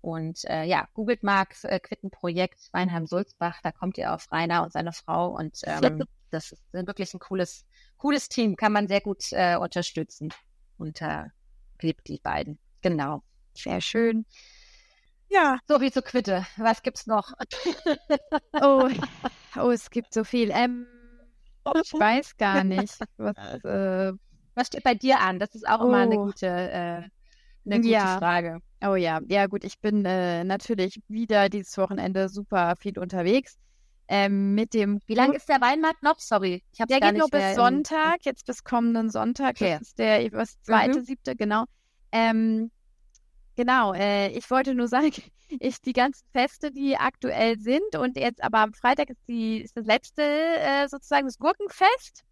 Und 0.00 0.44
äh, 0.44 0.64
ja, 0.64 0.86
googelt 0.94 1.22
mal 1.22 1.44
äh, 1.62 1.80
Quittenprojekt 1.80 2.68
Weinheim-Sulzbach, 2.72 3.60
da 3.62 3.72
kommt 3.72 3.98
ihr 3.98 4.12
auf 4.12 4.30
Rainer 4.30 4.62
und 4.62 4.72
seine 4.72 4.92
Frau 4.92 5.28
und 5.28 5.60
ähm, 5.64 6.04
das 6.30 6.52
ist 6.52 6.62
wirklich 6.72 7.14
ein 7.14 7.20
cooles, 7.20 7.64
cooles 7.96 8.28
Team, 8.28 8.56
kann 8.56 8.72
man 8.72 8.88
sehr 8.88 9.00
gut 9.00 9.24
äh, 9.32 9.56
unterstützen. 9.56 10.30
Äh, 11.00 11.24
liebt 11.80 12.08
die 12.08 12.18
beiden. 12.18 12.58
Genau. 12.82 13.22
Sehr 13.54 13.80
schön. 13.80 14.26
Ja. 15.28 15.58
So 15.66 15.80
wie 15.80 15.90
zur 15.90 16.02
Quitte. 16.02 16.46
Was 16.56 16.82
gibt's 16.82 17.06
noch? 17.06 17.32
oh, 18.62 18.88
oh, 19.56 19.70
es 19.70 19.90
gibt 19.90 20.14
so 20.14 20.24
viel. 20.24 20.50
Ähm, 20.52 20.86
ich 21.82 21.92
weiß 21.92 22.36
gar 22.36 22.64
nicht. 22.64 22.98
Was, 23.16 23.36
äh, 23.64 24.12
was 24.54 24.66
steht 24.68 24.84
bei 24.84 24.94
dir 24.94 25.20
an? 25.20 25.38
Das 25.38 25.54
ist 25.54 25.68
auch 25.68 25.80
oh. 25.80 25.88
immer 25.88 25.98
eine 25.98 26.16
gute, 26.16 26.46
äh, 26.46 27.02
eine 27.66 27.76
gute 27.76 27.88
ja. 27.88 28.18
Frage. 28.18 28.58
Oh 28.86 28.94
ja, 28.94 29.20
ja 29.28 29.46
gut, 29.46 29.64
ich 29.64 29.80
bin 29.80 30.04
äh, 30.04 30.44
natürlich 30.44 31.00
wieder 31.08 31.48
dieses 31.48 31.76
Wochenende 31.78 32.28
super 32.28 32.74
viel 32.78 32.98
unterwegs. 32.98 33.56
Ähm, 34.06 34.54
mit 34.54 34.74
dem. 34.74 35.00
Wie 35.06 35.14
lange 35.14 35.36
ist 35.36 35.48
der 35.48 35.62
Weinmarkt 35.62 36.02
noch? 36.02 36.18
Sorry, 36.18 36.62
ich 36.72 36.80
habe 36.80 36.88
Der 36.88 37.00
gar 37.00 37.12
geht 37.12 37.20
nur 37.20 37.30
bis 37.30 37.54
Sonntag, 37.54 38.18
jetzt 38.24 38.44
bis 38.46 38.62
kommenden 38.62 39.08
Sonntag. 39.08 39.52
Okay. 39.52 39.78
Das 39.78 39.88
ist 39.88 39.98
der 39.98 40.30
was, 40.32 40.60
zweite, 40.60 40.98
mhm. 40.98 41.04
siebte, 41.04 41.34
genau. 41.34 41.64
Ähm, 42.12 42.70
Genau, 43.56 43.94
äh, 43.94 44.28
ich 44.28 44.50
wollte 44.50 44.74
nur 44.74 44.88
sagen, 44.88 45.12
ich 45.48 45.80
die 45.80 45.92
ganzen 45.92 46.26
Feste, 46.32 46.72
die 46.72 46.96
aktuell 46.96 47.58
sind 47.58 47.96
und 47.96 48.16
jetzt 48.16 48.42
aber 48.42 48.58
am 48.58 48.72
Freitag 48.72 49.10
ist, 49.10 49.20
die, 49.28 49.62
ist 49.62 49.76
das 49.76 49.86
letzte 49.86 50.22
äh, 50.22 50.88
sozusagen 50.88 51.26
das 51.26 51.38
Gurkenfest. 51.38 52.24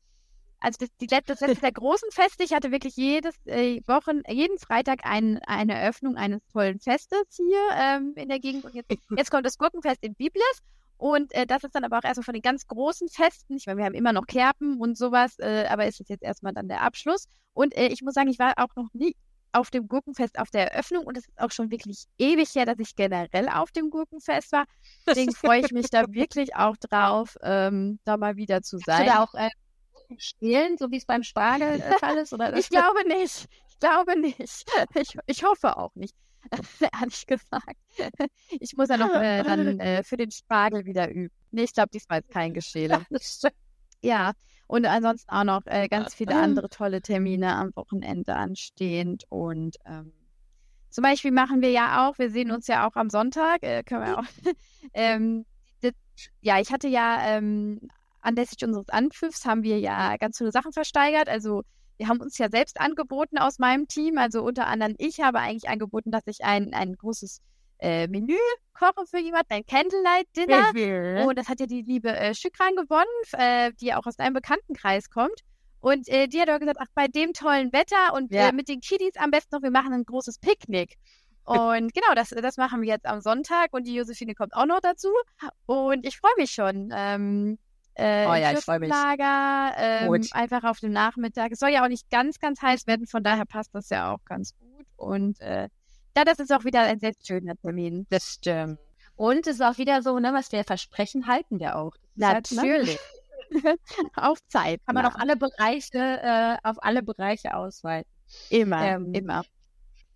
Also 0.58 0.78
das, 0.78 0.90
die 1.00 1.06
letzte, 1.06 1.32
das 1.32 1.40
letzte 1.40 1.60
der 1.60 1.72
großen 1.72 2.10
Feste. 2.12 2.44
Ich 2.44 2.52
hatte 2.52 2.70
wirklich 2.70 2.94
jedes 2.96 3.34
äh, 3.46 3.80
Wochen, 3.86 4.22
jeden 4.28 4.58
Freitag 4.58 5.00
ein, 5.04 5.40
eine 5.46 5.74
Eröffnung 5.74 6.16
eines 6.16 6.40
tollen 6.52 6.78
Festes 6.78 7.24
hier 7.36 7.58
ähm, 7.76 8.12
in 8.16 8.28
der 8.28 8.38
Gegend. 8.38 8.64
Und 8.64 8.74
jetzt, 8.74 8.88
jetzt 9.16 9.30
kommt 9.30 9.44
das 9.44 9.58
Gurkenfest 9.58 10.04
in 10.04 10.14
Biblis. 10.14 10.62
Und 10.98 11.34
äh, 11.34 11.46
das 11.46 11.64
ist 11.64 11.74
dann 11.74 11.82
aber 11.82 11.98
auch 11.98 12.04
erstmal 12.04 12.24
von 12.24 12.34
den 12.34 12.42
ganz 12.42 12.64
großen 12.68 13.08
Festen. 13.08 13.56
Ich 13.56 13.66
meine, 13.66 13.78
wir 13.78 13.84
haben 13.86 13.94
immer 13.94 14.12
noch 14.12 14.28
Kerpen 14.28 14.80
und 14.80 14.96
sowas, 14.96 15.36
äh, 15.40 15.66
aber 15.68 15.86
ist 15.88 16.00
es 16.00 16.08
jetzt 16.08 16.22
erstmal 16.22 16.52
dann 16.52 16.68
der 16.68 16.82
Abschluss. 16.82 17.26
Und 17.54 17.76
äh, 17.76 17.88
ich 17.88 18.02
muss 18.02 18.14
sagen, 18.14 18.28
ich 18.28 18.38
war 18.38 18.54
auch 18.56 18.74
noch 18.76 18.88
nie 18.92 19.16
auf 19.52 19.70
dem 19.70 19.88
Gurkenfest 19.88 20.38
auf 20.38 20.50
der 20.50 20.72
Eröffnung 20.72 21.04
und 21.04 21.16
es 21.16 21.26
ist 21.26 21.40
auch 21.40 21.50
schon 21.50 21.70
wirklich 21.70 22.04
ewig 22.18 22.54
her, 22.54 22.66
dass 22.66 22.78
ich 22.78 22.96
generell 22.96 23.48
auf 23.48 23.70
dem 23.70 23.90
Gurkenfest 23.90 24.52
war. 24.52 24.64
Deswegen 25.06 25.32
freue 25.32 25.60
ich 25.60 25.72
mich 25.72 25.90
da 25.90 26.04
wirklich 26.08 26.56
auch 26.56 26.76
drauf, 26.76 27.36
ähm, 27.42 27.98
da 28.04 28.16
mal 28.16 28.36
wieder 28.36 28.62
zu 28.62 28.78
sein. 28.78 29.00
Hast 29.00 29.06
du 29.06 29.12
da 29.12 29.22
auch 29.22 29.34
äh, 29.34 29.50
stehlen, 30.18 30.76
so 30.78 30.90
wie 30.90 30.96
es 30.96 31.04
beim 31.04 31.22
Spargel 31.22 31.78
der 31.78 31.98
Fall 31.98 32.16
ist? 32.16 32.32
Oder? 32.32 32.56
ich 32.56 32.68
glaube 32.68 33.06
nicht. 33.06 33.46
Ich 33.68 33.78
glaube 33.78 34.18
nicht. 34.18 34.64
Ich, 34.94 35.18
ich 35.26 35.44
hoffe 35.44 35.76
auch 35.76 35.94
nicht. 35.94 36.14
Ehrlich 37.00 37.26
gesagt. 37.26 37.76
Ich 38.48 38.76
muss 38.76 38.88
ja 38.88 38.96
noch 38.96 39.14
äh, 39.14 39.42
dann 39.42 39.80
äh, 39.80 40.02
für 40.02 40.16
den 40.16 40.30
Spargel 40.30 40.84
wieder 40.84 41.08
üben. 41.08 41.34
Nee, 41.50 41.64
ich 41.64 41.72
glaube, 41.72 41.90
diesmal 41.90 42.20
ist 42.20 42.30
kein 42.30 42.54
Geschäle. 42.54 43.04
Ja, 44.00 44.32
und 44.72 44.86
ansonsten 44.86 45.30
auch 45.30 45.44
noch 45.44 45.66
äh, 45.66 45.86
ganz 45.86 46.14
viele 46.14 46.34
andere 46.34 46.70
tolle 46.70 47.02
Termine 47.02 47.54
am 47.56 47.76
Wochenende 47.76 48.34
anstehend. 48.34 49.24
Und 49.28 49.76
ähm, 49.84 50.14
zum 50.88 51.02
Beispiel 51.02 51.30
machen 51.30 51.60
wir 51.60 51.70
ja 51.70 52.08
auch, 52.08 52.18
wir 52.18 52.30
sehen 52.30 52.50
uns 52.50 52.68
ja 52.68 52.88
auch 52.88 52.96
am 52.96 53.10
Sonntag, 53.10 53.62
äh, 53.62 53.82
können 53.82 54.06
wir 54.06 54.18
auch. 54.18 54.24
ähm, 54.94 55.44
das, 55.82 55.92
ja, 56.40 56.58
ich 56.58 56.72
hatte 56.72 56.88
ja 56.88 57.18
ähm, 57.22 57.80
anlässlich 58.22 58.64
unseres 58.64 58.88
Anpfiffs 58.88 59.44
haben 59.44 59.62
wir 59.62 59.78
ja 59.78 60.16
ganz 60.16 60.38
viele 60.38 60.52
Sachen 60.52 60.72
versteigert. 60.72 61.28
Also 61.28 61.64
wir 61.98 62.08
haben 62.08 62.22
uns 62.22 62.38
ja 62.38 62.48
selbst 62.48 62.80
angeboten 62.80 63.36
aus 63.36 63.58
meinem 63.58 63.88
Team. 63.88 64.16
Also 64.16 64.42
unter 64.42 64.68
anderem 64.68 64.94
ich 64.96 65.20
habe 65.20 65.40
eigentlich 65.40 65.68
angeboten, 65.68 66.10
dass 66.10 66.26
ich 66.26 66.46
ein, 66.46 66.72
ein 66.72 66.94
großes 66.94 67.42
äh, 67.82 68.06
Menü 68.06 68.38
koche 68.74 69.06
für 69.06 69.18
jemanden, 69.18 69.52
ein 69.52 69.66
Candlelight-Dinner. 69.66 70.72
Mhm. 70.72 71.26
Und 71.26 71.38
das 71.38 71.48
hat 71.48 71.60
ja 71.60 71.66
die 71.66 71.82
liebe 71.82 72.08
äh, 72.16 72.34
Schükran 72.34 72.76
gewonnen, 72.76 73.04
äh, 73.32 73.72
die 73.80 73.92
auch 73.92 74.06
aus 74.06 74.18
einem 74.18 74.34
Bekanntenkreis 74.34 75.10
kommt. 75.10 75.40
Und 75.80 76.08
äh, 76.08 76.28
die 76.28 76.40
hat 76.40 76.48
auch 76.48 76.60
gesagt, 76.60 76.78
ach, 76.80 76.86
bei 76.94 77.08
dem 77.08 77.32
tollen 77.32 77.72
Wetter 77.72 78.14
und 78.14 78.32
ja. 78.32 78.48
äh, 78.48 78.52
mit 78.52 78.68
den 78.68 78.80
Kiddies 78.80 79.16
am 79.16 79.32
besten 79.32 79.56
noch, 79.56 79.62
wir 79.62 79.72
machen 79.72 79.92
ein 79.92 80.04
großes 80.04 80.38
Picknick. 80.38 80.96
Und 81.44 81.92
genau, 81.94 82.14
das, 82.14 82.30
das 82.30 82.56
machen 82.56 82.82
wir 82.82 82.88
jetzt 82.88 83.06
am 83.06 83.20
Sonntag 83.20 83.72
und 83.72 83.84
die 83.86 83.94
Josephine 83.94 84.34
kommt 84.34 84.54
auch 84.54 84.66
noch 84.66 84.80
dazu. 84.80 85.08
Und 85.66 86.06
ich 86.06 86.16
freue 86.16 86.34
mich 86.36 86.52
schon. 86.52 86.90
Ähm, 86.94 87.58
äh, 87.94 88.26
oh 88.26 88.34
ja, 88.34 88.52
ich 88.52 88.60
freue 88.60 88.78
mich. 88.78 88.90
Lager, 88.90 89.74
ähm, 89.76 90.24
einfach 90.30 90.62
auf 90.62 90.78
dem 90.78 90.92
Nachmittag. 90.92 91.50
Es 91.50 91.58
soll 91.58 91.70
ja 91.70 91.84
auch 91.84 91.88
nicht 91.88 92.08
ganz, 92.10 92.38
ganz 92.38 92.62
heiß 92.62 92.86
werden, 92.86 93.08
von 93.08 93.24
daher 93.24 93.44
passt 93.44 93.74
das 93.74 93.90
ja 93.90 94.14
auch 94.14 94.24
ganz 94.24 94.56
gut. 94.56 94.86
Und 94.96 95.40
äh, 95.40 95.68
ja, 96.16 96.24
das 96.24 96.38
ist 96.38 96.52
auch 96.52 96.64
wieder 96.64 96.82
ein 96.82 96.98
sehr 96.98 97.12
schöner 97.24 97.56
Termin. 97.56 98.06
Das 98.10 98.34
stimmt. 98.34 98.78
Und 99.16 99.46
es 99.46 99.56
ist 99.56 99.62
auch 99.62 99.78
wieder 99.78 100.02
so, 100.02 100.18
ne, 100.18 100.32
was 100.32 100.52
wir 100.52 100.64
versprechen, 100.64 101.26
halten 101.26 101.60
wir 101.60 101.76
auch. 101.76 101.92
Natürlich. 102.14 102.98
Halt, 103.50 103.64
ne? 103.64 103.76
auf 104.16 104.38
Zeit. 104.48 104.80
Kann 104.86 104.94
man 104.94 105.06
auf 105.06 105.16
alle 105.16 105.36
Bereiche, 105.36 105.98
äh, 105.98 106.56
auf 106.62 106.82
alle 106.82 107.02
Bereiche 107.02 107.54
ausweiten. 107.54 108.10
Immer, 108.50 108.82
ähm, 108.82 109.12
immer. 109.12 109.42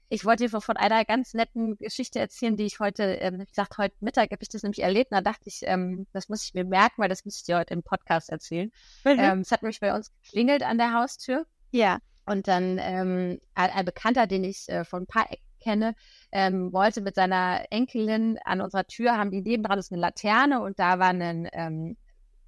Ich 0.09 0.25
wollte 0.25 0.49
dir 0.49 0.61
von 0.61 0.77
einer 0.77 1.05
ganz 1.05 1.35
netten 1.35 1.77
Geschichte 1.79 2.21
erzählen, 2.21 2.57
die 2.57 2.65
ich 2.65 2.79
heute, 2.79 3.03
ähm, 3.03 3.41
wie 3.41 3.45
gesagt, 3.45 3.77
heute 3.77 3.97
Mittag 4.01 4.31
habe 4.31 4.43
ich 4.43 4.49
das 4.49 4.63
nämlich 4.63 4.83
erlebt. 4.83 5.11
Und 5.11 5.17
da 5.17 5.21
dachte 5.21 5.45
ich, 5.47 5.61
ähm, 5.63 6.07
das 6.13 6.29
muss 6.29 6.45
ich 6.45 6.55
mir 6.55 6.65
merken, 6.65 7.03
weil 7.03 7.09
das 7.09 7.25
muss 7.25 7.37
ich 7.37 7.43
dir 7.43 7.59
heute 7.59 7.75
im 7.75 7.83
Podcast 7.83 8.31
erzählen. 8.31 8.71
Mhm. 9.05 9.19
Ähm, 9.19 9.41
es 9.41 9.51
hat 9.51 9.63
nämlich 9.63 9.81
bei 9.81 9.95
uns 9.95 10.13
geklingelt 10.23 10.63
an 10.63 10.79
der 10.79 10.93
Haustür. 10.93 11.45
Ja. 11.73 11.99
Und 12.25 12.47
dann 12.49 12.79
ähm, 12.81 13.41
ein, 13.55 13.85
Bekannter, 13.85 14.27
den 14.27 14.45
ich 14.45 14.69
äh, 14.69 14.85
von 14.85 15.03
ein 15.03 15.07
paar 15.07 15.31
Ecken 15.31 15.46
kenne, 15.67 15.95
ähm, 16.31 16.73
wollte 16.73 17.01
mit 17.01 17.17
seiner 17.17 17.65
Enkelin 17.71 18.39
an 18.45 18.61
unserer 18.61 18.87
Tür, 18.87 19.17
haben 19.17 19.31
die 19.31 19.43
nebendran 19.43 19.79
ist 19.79 19.91
eine 19.91 20.01
Laterne 20.01 20.61
und 20.61 20.79
da 20.79 20.99
war 20.99 21.09
ein, 21.09 21.49
ähm, 21.53 21.97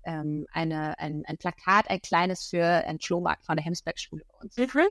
ähm, 0.04 0.46
eine, 0.52 0.98
ein, 0.98 1.24
ein 1.26 1.36
Plakat, 1.36 1.90
ein 1.90 2.00
kleines 2.00 2.46
für 2.46 2.64
einen 2.64 3.00
Flohmarkt 3.00 3.44
von 3.44 3.56
der 3.56 3.64
Hemsberg-Schule 3.64 4.24
bei 4.30 4.38
uns. 4.38 4.56
Mhm. 4.56 4.88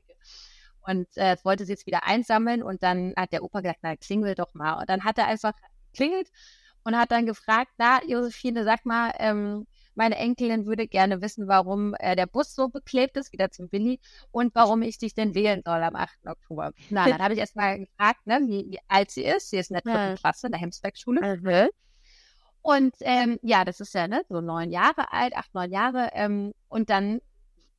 Und 0.82 1.08
äh, 1.16 1.36
das 1.36 1.46
wollte 1.46 1.66
sie 1.66 1.72
jetzt 1.72 1.86
wieder 1.86 2.06
einsammeln 2.06 2.64
und 2.64 2.84
dann 2.84 3.14
hat 3.16 3.32
der 3.32 3.44
Opa 3.44 3.62
gesagt, 3.62 3.80
na 3.82 3.96
klingel 3.96 4.36
doch 4.36 4.54
mal. 4.54 4.80
Und 4.80 4.90
dann 4.90 5.04
hat 5.04 5.18
er 5.18 5.28
einfach 5.28 5.54
klingelt 5.94 6.30
und 6.84 6.98
hat 6.98 7.12
dann 7.12 7.26
gefragt, 7.26 7.72
na 7.78 8.02
Josephine, 8.06 8.64
sag 8.64 8.86
mal, 8.86 9.14
ähm, 9.20 9.68
meine 9.98 10.16
Enkelin 10.16 10.66
würde 10.66 10.88
gerne 10.88 11.22
wissen, 11.22 11.48
warum 11.48 11.96
äh, 12.00 12.16
der 12.16 12.28
Bus 12.28 12.54
so 12.54 12.70
beklebt 12.70 13.18
ist, 13.18 13.34
wieder 13.34 13.52
zum 13.52 13.72
Willi, 13.72 14.00
und 14.32 14.54
warum 14.56 14.82
ich 14.84 14.98
dich 15.00 15.14
denn 15.14 15.36
wählen 15.36 15.62
soll 15.66 15.84
am 15.84 15.96
8. 15.96 16.28
Oktober. 16.28 16.72
Na, 16.90 17.10
dann 17.10 17.20
habe 17.20 17.34
ich 17.34 17.40
erstmal 17.40 17.80
gefragt, 17.80 18.26
ne, 18.26 18.40
wie, 18.44 18.72
wie, 18.72 18.80
alt 18.88 19.12
sie 19.12 19.24
ist. 19.24 19.50
Sie 19.50 19.58
ist 19.58 19.72
in 19.72 19.76
der 19.76 19.82
dritten 19.82 19.98
ja. 19.98 20.16
Klasse 20.16 20.48
in 20.48 20.52
der 20.52 20.62
Hemsberg-Schule. 20.62 21.38
Mhm. 21.38 21.70
Und 22.62 22.96
ähm, 23.02 23.40
ja, 23.42 23.66
das 23.66 23.80
ist 23.80 23.94
ja 23.94 24.08
ne, 24.08 24.24
so 24.30 24.42
neun 24.42 24.72
Jahre 24.72 25.12
alt, 25.12 25.36
acht, 25.36 25.54
neun 25.54 25.72
Jahre. 25.72 26.10
Ähm, 26.14 26.54
und 26.68 26.90
dann 26.90 27.20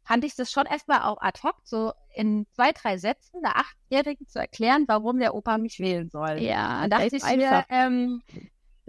fand 0.02 0.24
ich 0.24 0.34
das 0.34 0.50
schon 0.50 0.66
erstmal 0.66 1.02
auch 1.02 1.20
ad 1.20 1.40
hoc, 1.42 1.56
so 1.64 1.92
in 2.14 2.46
zwei, 2.54 2.72
drei 2.72 2.96
Sätzen 2.96 3.42
der 3.42 3.58
Achtjährigen 3.58 4.26
zu 4.26 4.38
erklären, 4.38 4.84
warum 4.88 5.18
der 5.18 5.34
Opa 5.34 5.58
mich 5.58 5.78
wählen 5.78 6.08
soll. 6.08 6.38
Ja, 6.40 6.80
Dann 6.86 6.90
dachte 6.90 7.16
ich 7.16 7.36
mir, 7.36 7.64
ähm, 7.68 8.22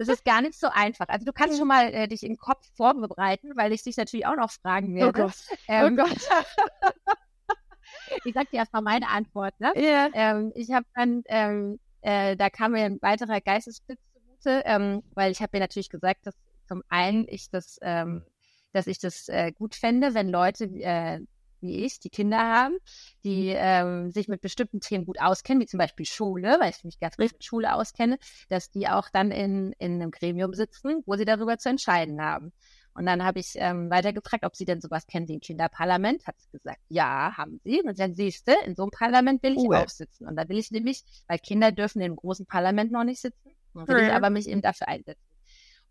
das 0.00 0.08
ist 0.08 0.24
gar 0.24 0.40
nicht 0.40 0.58
so 0.58 0.68
einfach. 0.68 1.08
Also 1.08 1.26
du 1.26 1.32
kannst 1.32 1.58
schon 1.58 1.68
mal 1.68 1.92
äh, 1.92 2.08
dich 2.08 2.22
im 2.22 2.38
Kopf 2.38 2.66
vorbereiten, 2.74 3.54
weil 3.54 3.70
ich 3.70 3.82
dich 3.82 3.98
natürlich 3.98 4.24
auch 4.24 4.34
noch 4.34 4.50
fragen 4.50 4.94
Oh 4.94 4.96
werde. 4.96 5.22
Gott. 5.24 5.34
Ähm, 5.68 5.92
oh 5.92 6.04
Gott. 6.04 6.16
ich 8.24 8.32
sag 8.32 8.50
dir 8.50 8.56
erstmal 8.56 8.80
meine 8.80 9.08
Antwort, 9.08 9.52
ne? 9.60 9.74
Ja. 9.76 10.08
Ähm, 10.14 10.52
ich 10.54 10.72
habe 10.72 10.86
dann, 10.94 11.22
ähm, 11.26 11.78
äh, 12.00 12.34
da 12.34 12.48
kam 12.48 12.72
mir 12.72 12.86
ein 12.86 12.98
weiterer 13.02 13.42
Geistesblitz 13.42 14.00
zugute, 14.14 14.62
ähm, 14.64 15.02
weil 15.12 15.32
ich 15.32 15.42
habe 15.42 15.50
mir 15.52 15.60
natürlich 15.60 15.90
gesagt, 15.90 16.26
dass 16.26 16.34
zum 16.66 16.82
einen 16.88 17.28
ich 17.28 17.50
das, 17.50 17.78
ähm, 17.82 18.24
dass 18.72 18.86
ich 18.86 19.00
das 19.00 19.28
äh, 19.28 19.52
gut 19.52 19.74
fände, 19.74 20.14
wenn 20.14 20.30
Leute 20.30 20.64
äh, 20.64 21.20
wie 21.62 21.84
ich, 21.84 22.00
die 22.00 22.10
Kinder 22.10 22.38
haben, 22.38 22.76
die 23.24 23.48
ähm, 23.56 24.10
sich 24.10 24.28
mit 24.28 24.40
bestimmten 24.40 24.80
Themen 24.80 25.04
gut 25.06 25.20
auskennen, 25.20 25.60
wie 25.62 25.66
zum 25.66 25.78
Beispiel 25.78 26.06
Schule, 26.06 26.56
weil 26.60 26.70
ich 26.70 26.84
mich 26.84 26.98
ganz 27.00 27.16
gut 27.16 27.32
mit 27.32 27.44
Schule 27.44 27.74
auskenne, 27.74 28.18
dass 28.48 28.70
die 28.70 28.88
auch 28.88 29.08
dann 29.10 29.30
in, 29.30 29.72
in 29.78 29.94
einem 29.94 30.10
Gremium 30.10 30.54
sitzen, 30.54 31.02
wo 31.06 31.16
sie 31.16 31.24
darüber 31.24 31.58
zu 31.58 31.68
entscheiden 31.68 32.20
haben. 32.22 32.52
Und 32.92 33.06
dann 33.06 33.22
habe 33.24 33.38
ich 33.38 33.52
ähm, 33.54 33.88
weiter 33.88 34.12
gefragt, 34.12 34.44
ob 34.44 34.56
sie 34.56 34.64
denn 34.64 34.80
sowas 34.80 35.06
kennen 35.06 35.28
wie 35.28 35.36
ein 35.36 35.40
Kinderparlament. 35.40 36.26
Hat 36.26 36.34
sie 36.40 36.50
gesagt, 36.50 36.80
ja, 36.88 37.36
haben 37.36 37.60
sie. 37.64 37.80
Und 37.82 37.98
dann 38.00 38.14
siehst 38.14 38.48
du, 38.48 38.52
in 38.66 38.74
so 38.74 38.82
einem 38.82 38.90
Parlament 38.90 39.42
will 39.44 39.52
ich 39.52 39.58
Cool. 39.58 39.76
auch 39.76 39.88
sitzen. 39.88 40.26
Und 40.26 40.34
da 40.36 40.48
will 40.48 40.58
ich 40.58 40.72
nämlich, 40.72 41.04
weil 41.28 41.38
Kinder 41.38 41.70
dürfen 41.70 42.00
im 42.02 42.16
großen 42.16 42.46
Parlament 42.46 42.90
noch 42.90 43.04
nicht 43.04 43.20
sitzen, 43.20 43.54
will 43.74 43.98
ich 43.98 44.08
Mhm. 44.08 44.10
aber 44.10 44.30
mich 44.30 44.48
eben 44.48 44.60
dafür 44.60 44.88
einsetzen. 44.88 45.22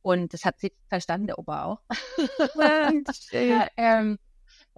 Und 0.02 0.34
das 0.34 0.44
hat 0.46 0.60
sie 0.60 0.74
verstanden, 0.90 1.28
der 1.28 1.40
Opa 1.40 1.64
auch. 1.66 1.82
Ja. 3.32 3.68
ähm, 3.78 4.18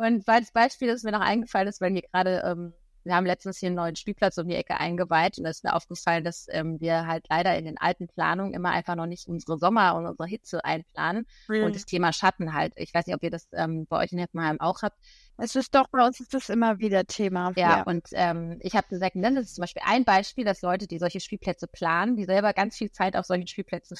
und 0.01 0.27
als 0.27 0.51
Beispiel 0.51 0.89
ist 0.89 1.03
mir 1.03 1.11
noch 1.11 1.21
eingefallen, 1.21 1.67
ist, 1.67 1.81
wenn 1.81 1.93
wir 1.93 2.01
gerade, 2.01 2.41
ähm, 2.45 2.73
wir 3.03 3.15
haben 3.15 3.25
letztens 3.25 3.57
hier 3.57 3.67
einen 3.67 3.75
neuen 3.75 3.95
Spielplatz 3.95 4.37
um 4.37 4.47
die 4.47 4.55
Ecke 4.55 4.79
eingeweiht 4.79 5.37
und 5.37 5.45
es 5.45 5.57
ist 5.57 5.63
mir 5.63 5.75
aufgefallen, 5.75 6.23
dass 6.23 6.47
ähm, 6.49 6.79
wir 6.79 7.07
halt 7.07 7.25
leider 7.29 7.57
in 7.57 7.65
den 7.65 7.77
alten 7.77 8.07
Planungen 8.07 8.53
immer 8.53 8.69
einfach 8.69 8.95
noch 8.95 9.07
nicht 9.07 9.27
unsere 9.27 9.57
Sommer 9.57 9.95
und 9.95 10.05
unsere 10.05 10.27
Hitze 10.27 10.63
einplanen 10.65 11.25
und 11.65 11.75
das 11.75 11.85
Thema 11.85 12.13
Schatten 12.13 12.53
halt. 12.53 12.73
Ich 12.75 12.93
weiß 12.93 13.07
nicht, 13.07 13.15
ob 13.15 13.23
ihr 13.23 13.31
das 13.31 13.47
ähm, 13.53 13.85
bei 13.87 13.97
euch 13.97 14.11
in 14.11 14.19
Heppenheim 14.19 14.59
auch 14.59 14.81
habt. 14.81 14.97
Es 15.43 15.55
ist 15.55 15.73
doch, 15.73 15.87
bei 15.87 16.05
uns 16.05 16.19
ist 16.19 16.35
das 16.35 16.49
immer 16.49 16.77
wieder 16.77 17.03
Thema. 17.05 17.51
Ja, 17.55 17.81
und 17.81 18.07
ähm, 18.11 18.59
ich 18.61 18.75
habe 18.75 18.87
gesagt, 18.87 19.15
ne, 19.15 19.33
das 19.33 19.45
ist 19.45 19.55
zum 19.55 19.63
Beispiel 19.63 19.81
ein 19.83 20.05
Beispiel, 20.05 20.45
dass 20.45 20.61
Leute, 20.61 20.85
die 20.85 20.99
solche 20.99 21.19
Spielplätze 21.19 21.65
planen, 21.65 22.15
die 22.15 22.25
selber 22.25 22.53
ganz 22.53 22.77
viel 22.77 22.91
Zeit 22.91 23.15
auf 23.15 23.25
solchen 23.25 23.47
Spielplätzen 23.47 23.97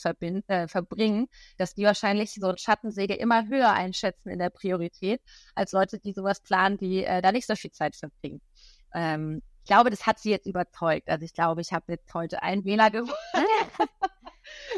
äh, 0.47 0.67
verbringen, 0.67 1.27
dass 1.57 1.73
die 1.73 1.83
wahrscheinlich 1.83 2.35
so 2.35 2.47
ein 2.47 2.59
Schattensäge 2.59 3.15
immer 3.15 3.47
höher 3.47 3.71
einschätzen 3.71 4.29
in 4.29 4.37
der 4.37 4.51
Priorität, 4.51 5.19
als 5.55 5.71
Leute, 5.71 5.97
die 5.97 6.13
sowas 6.13 6.41
planen, 6.41 6.77
die 6.77 7.03
äh, 7.03 7.23
da 7.23 7.31
nicht 7.31 7.47
so 7.47 7.55
viel 7.55 7.71
Zeit 7.71 7.95
verbringen. 7.95 8.41
Ähm, 8.93 9.41
ich 9.63 9.67
glaube, 9.67 9.89
das 9.89 10.05
hat 10.05 10.19
sie 10.19 10.29
jetzt 10.29 10.45
überzeugt. 10.45 11.09
Also 11.09 11.25
ich 11.25 11.33
glaube, 11.33 11.61
ich 11.61 11.73
habe 11.73 11.85
jetzt 11.87 12.13
heute 12.13 12.43
einen 12.43 12.65
Wähler 12.65 12.91
gew 12.91 13.07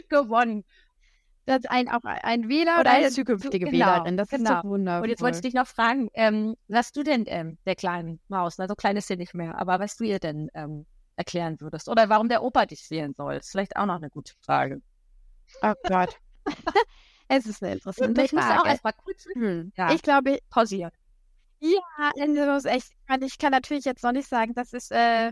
gewonnen. 0.08 0.64
Das 1.46 1.58
ist 1.60 1.70
ein, 1.70 1.90
auch 1.90 2.04
ein 2.04 2.48
Wähler 2.48 2.80
Oder 2.80 2.92
eine 2.92 3.10
zukünftige 3.10 3.66
genau, 3.66 3.86
Wählerin. 3.86 4.16
Das 4.18 4.32
ist 4.32 4.38
genau. 4.38 4.62
doch 4.62 4.64
wundervoll. 4.64 5.04
Und 5.04 5.10
jetzt 5.10 5.22
wollte 5.22 5.38
ich 5.38 5.42
dich 5.42 5.54
noch 5.54 5.68
fragen, 5.68 6.10
ähm, 6.14 6.56
was 6.68 6.92
du 6.94 7.04
denn 7.04 7.26
ähm, 7.28 7.58
der 7.66 7.76
kleinen 7.76 8.22
Maus, 8.30 8.58
na 8.58 8.68
so 8.68 8.76
klein 8.76 8.96
ist 8.96 9.08
sie 9.08 9.18
nicht 9.18 9.34
mehr, 9.34 9.60
aber 9.60 9.80
was 9.80 9.98
du 9.98 10.06
ihr 10.06 10.20
denn 10.20 10.50
ähm, 10.54 10.86
erklären 11.18 11.60
würdest 11.60 11.90
oder 11.90 12.08
warum 12.10 12.30
der 12.30 12.44
Opa 12.44 12.66
dich 12.66 12.88
sehen 12.88 13.14
soll, 13.14 13.36
ist 13.36 13.52
vielleicht 13.52 13.76
auch 13.76 13.86
noch 13.86 13.98
eine 13.98 14.10
gute 14.10 14.34
Frage. 14.42 14.82
Oh 15.62 15.74
Gott. 15.88 16.18
es 17.28 17.46
ist 17.46 17.62
eine 17.62 17.74
interessante 17.74 18.22
ich 18.22 18.32
muss 18.32 18.44
auch 18.44 18.48
Frage. 18.48 18.70
erstmal 18.70 18.94
kurz 18.94 19.26
Hm. 19.34 19.72
Ja. 19.76 19.92
Ich 19.94 20.02
glaube, 20.02 20.40
pausieren. 20.50 20.92
ja, 21.60 21.80
also 22.16 22.70
echt, 22.70 22.92
ich 22.92 23.06
kann- 23.08 23.22
ich 23.22 23.38
kann 23.38 23.52
natürlich 23.52 23.86
jetzt 23.86 24.04
noch 24.04 24.12
nicht 24.14 24.28
sagen, 24.30 24.54
das 24.54 24.72
ist 24.74 24.92
äh, 24.92 25.32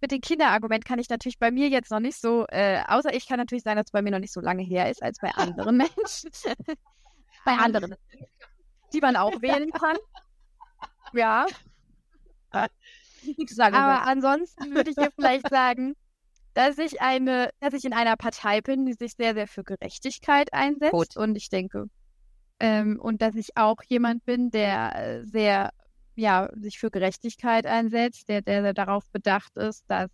mit 0.00 0.10
dem 0.10 0.20
Kinderargument 0.20 0.84
kann 0.84 0.98
ich 0.98 1.08
natürlich 1.08 1.38
bei 1.38 1.50
mir 1.50 1.68
jetzt 1.68 1.90
noch 1.90 2.00
nicht 2.00 2.20
so, 2.20 2.46
äh, 2.48 2.82
außer 2.86 3.12
ich 3.14 3.28
kann 3.28 3.38
natürlich 3.38 3.64
sagen, 3.64 3.76
dass 3.76 3.86
es 3.86 3.92
bei 3.92 4.02
mir 4.02 4.10
noch 4.10 4.18
nicht 4.18 4.32
so 4.32 4.40
lange 4.40 4.62
her 4.62 4.90
ist 4.90 5.02
als 5.02 5.18
bei 5.18 5.30
anderen 5.34 5.76
Menschen. 5.76 6.30
Bei 7.42 7.52
anderen. 7.52 7.94
die 8.92 9.00
man 9.00 9.16
auch 9.16 9.40
wählen 9.40 9.70
kann. 9.70 9.96
Ja. 11.14 11.46
Sagen. 13.46 13.74
Aber 13.74 14.06
ansonsten 14.06 14.74
würde 14.74 14.90
ich 14.90 14.96
dir 14.96 15.10
vielleicht 15.14 15.48
sagen, 15.48 15.94
dass 16.54 16.78
ich 16.78 17.00
eine, 17.00 17.50
dass 17.60 17.74
ich 17.74 17.84
in 17.84 17.92
einer 17.92 18.16
Partei 18.16 18.60
bin, 18.60 18.86
die 18.86 18.94
sich 18.94 19.12
sehr, 19.12 19.34
sehr 19.34 19.46
für 19.46 19.62
Gerechtigkeit 19.62 20.52
einsetzt. 20.52 20.92
Gut. 20.92 21.16
Und 21.16 21.36
ich 21.36 21.48
denke, 21.48 21.86
ähm, 22.58 22.98
und 23.00 23.22
dass 23.22 23.34
ich 23.34 23.56
auch 23.56 23.82
jemand 23.88 24.24
bin, 24.24 24.50
der 24.50 24.94
äh, 24.94 25.24
sehr, 25.24 25.70
ja, 26.20 26.50
sich 26.54 26.78
für 26.78 26.90
Gerechtigkeit 26.90 27.66
einsetzt, 27.66 28.28
der, 28.28 28.42
der 28.42 28.74
darauf 28.74 29.10
bedacht 29.10 29.56
ist, 29.56 29.84
dass 29.88 30.10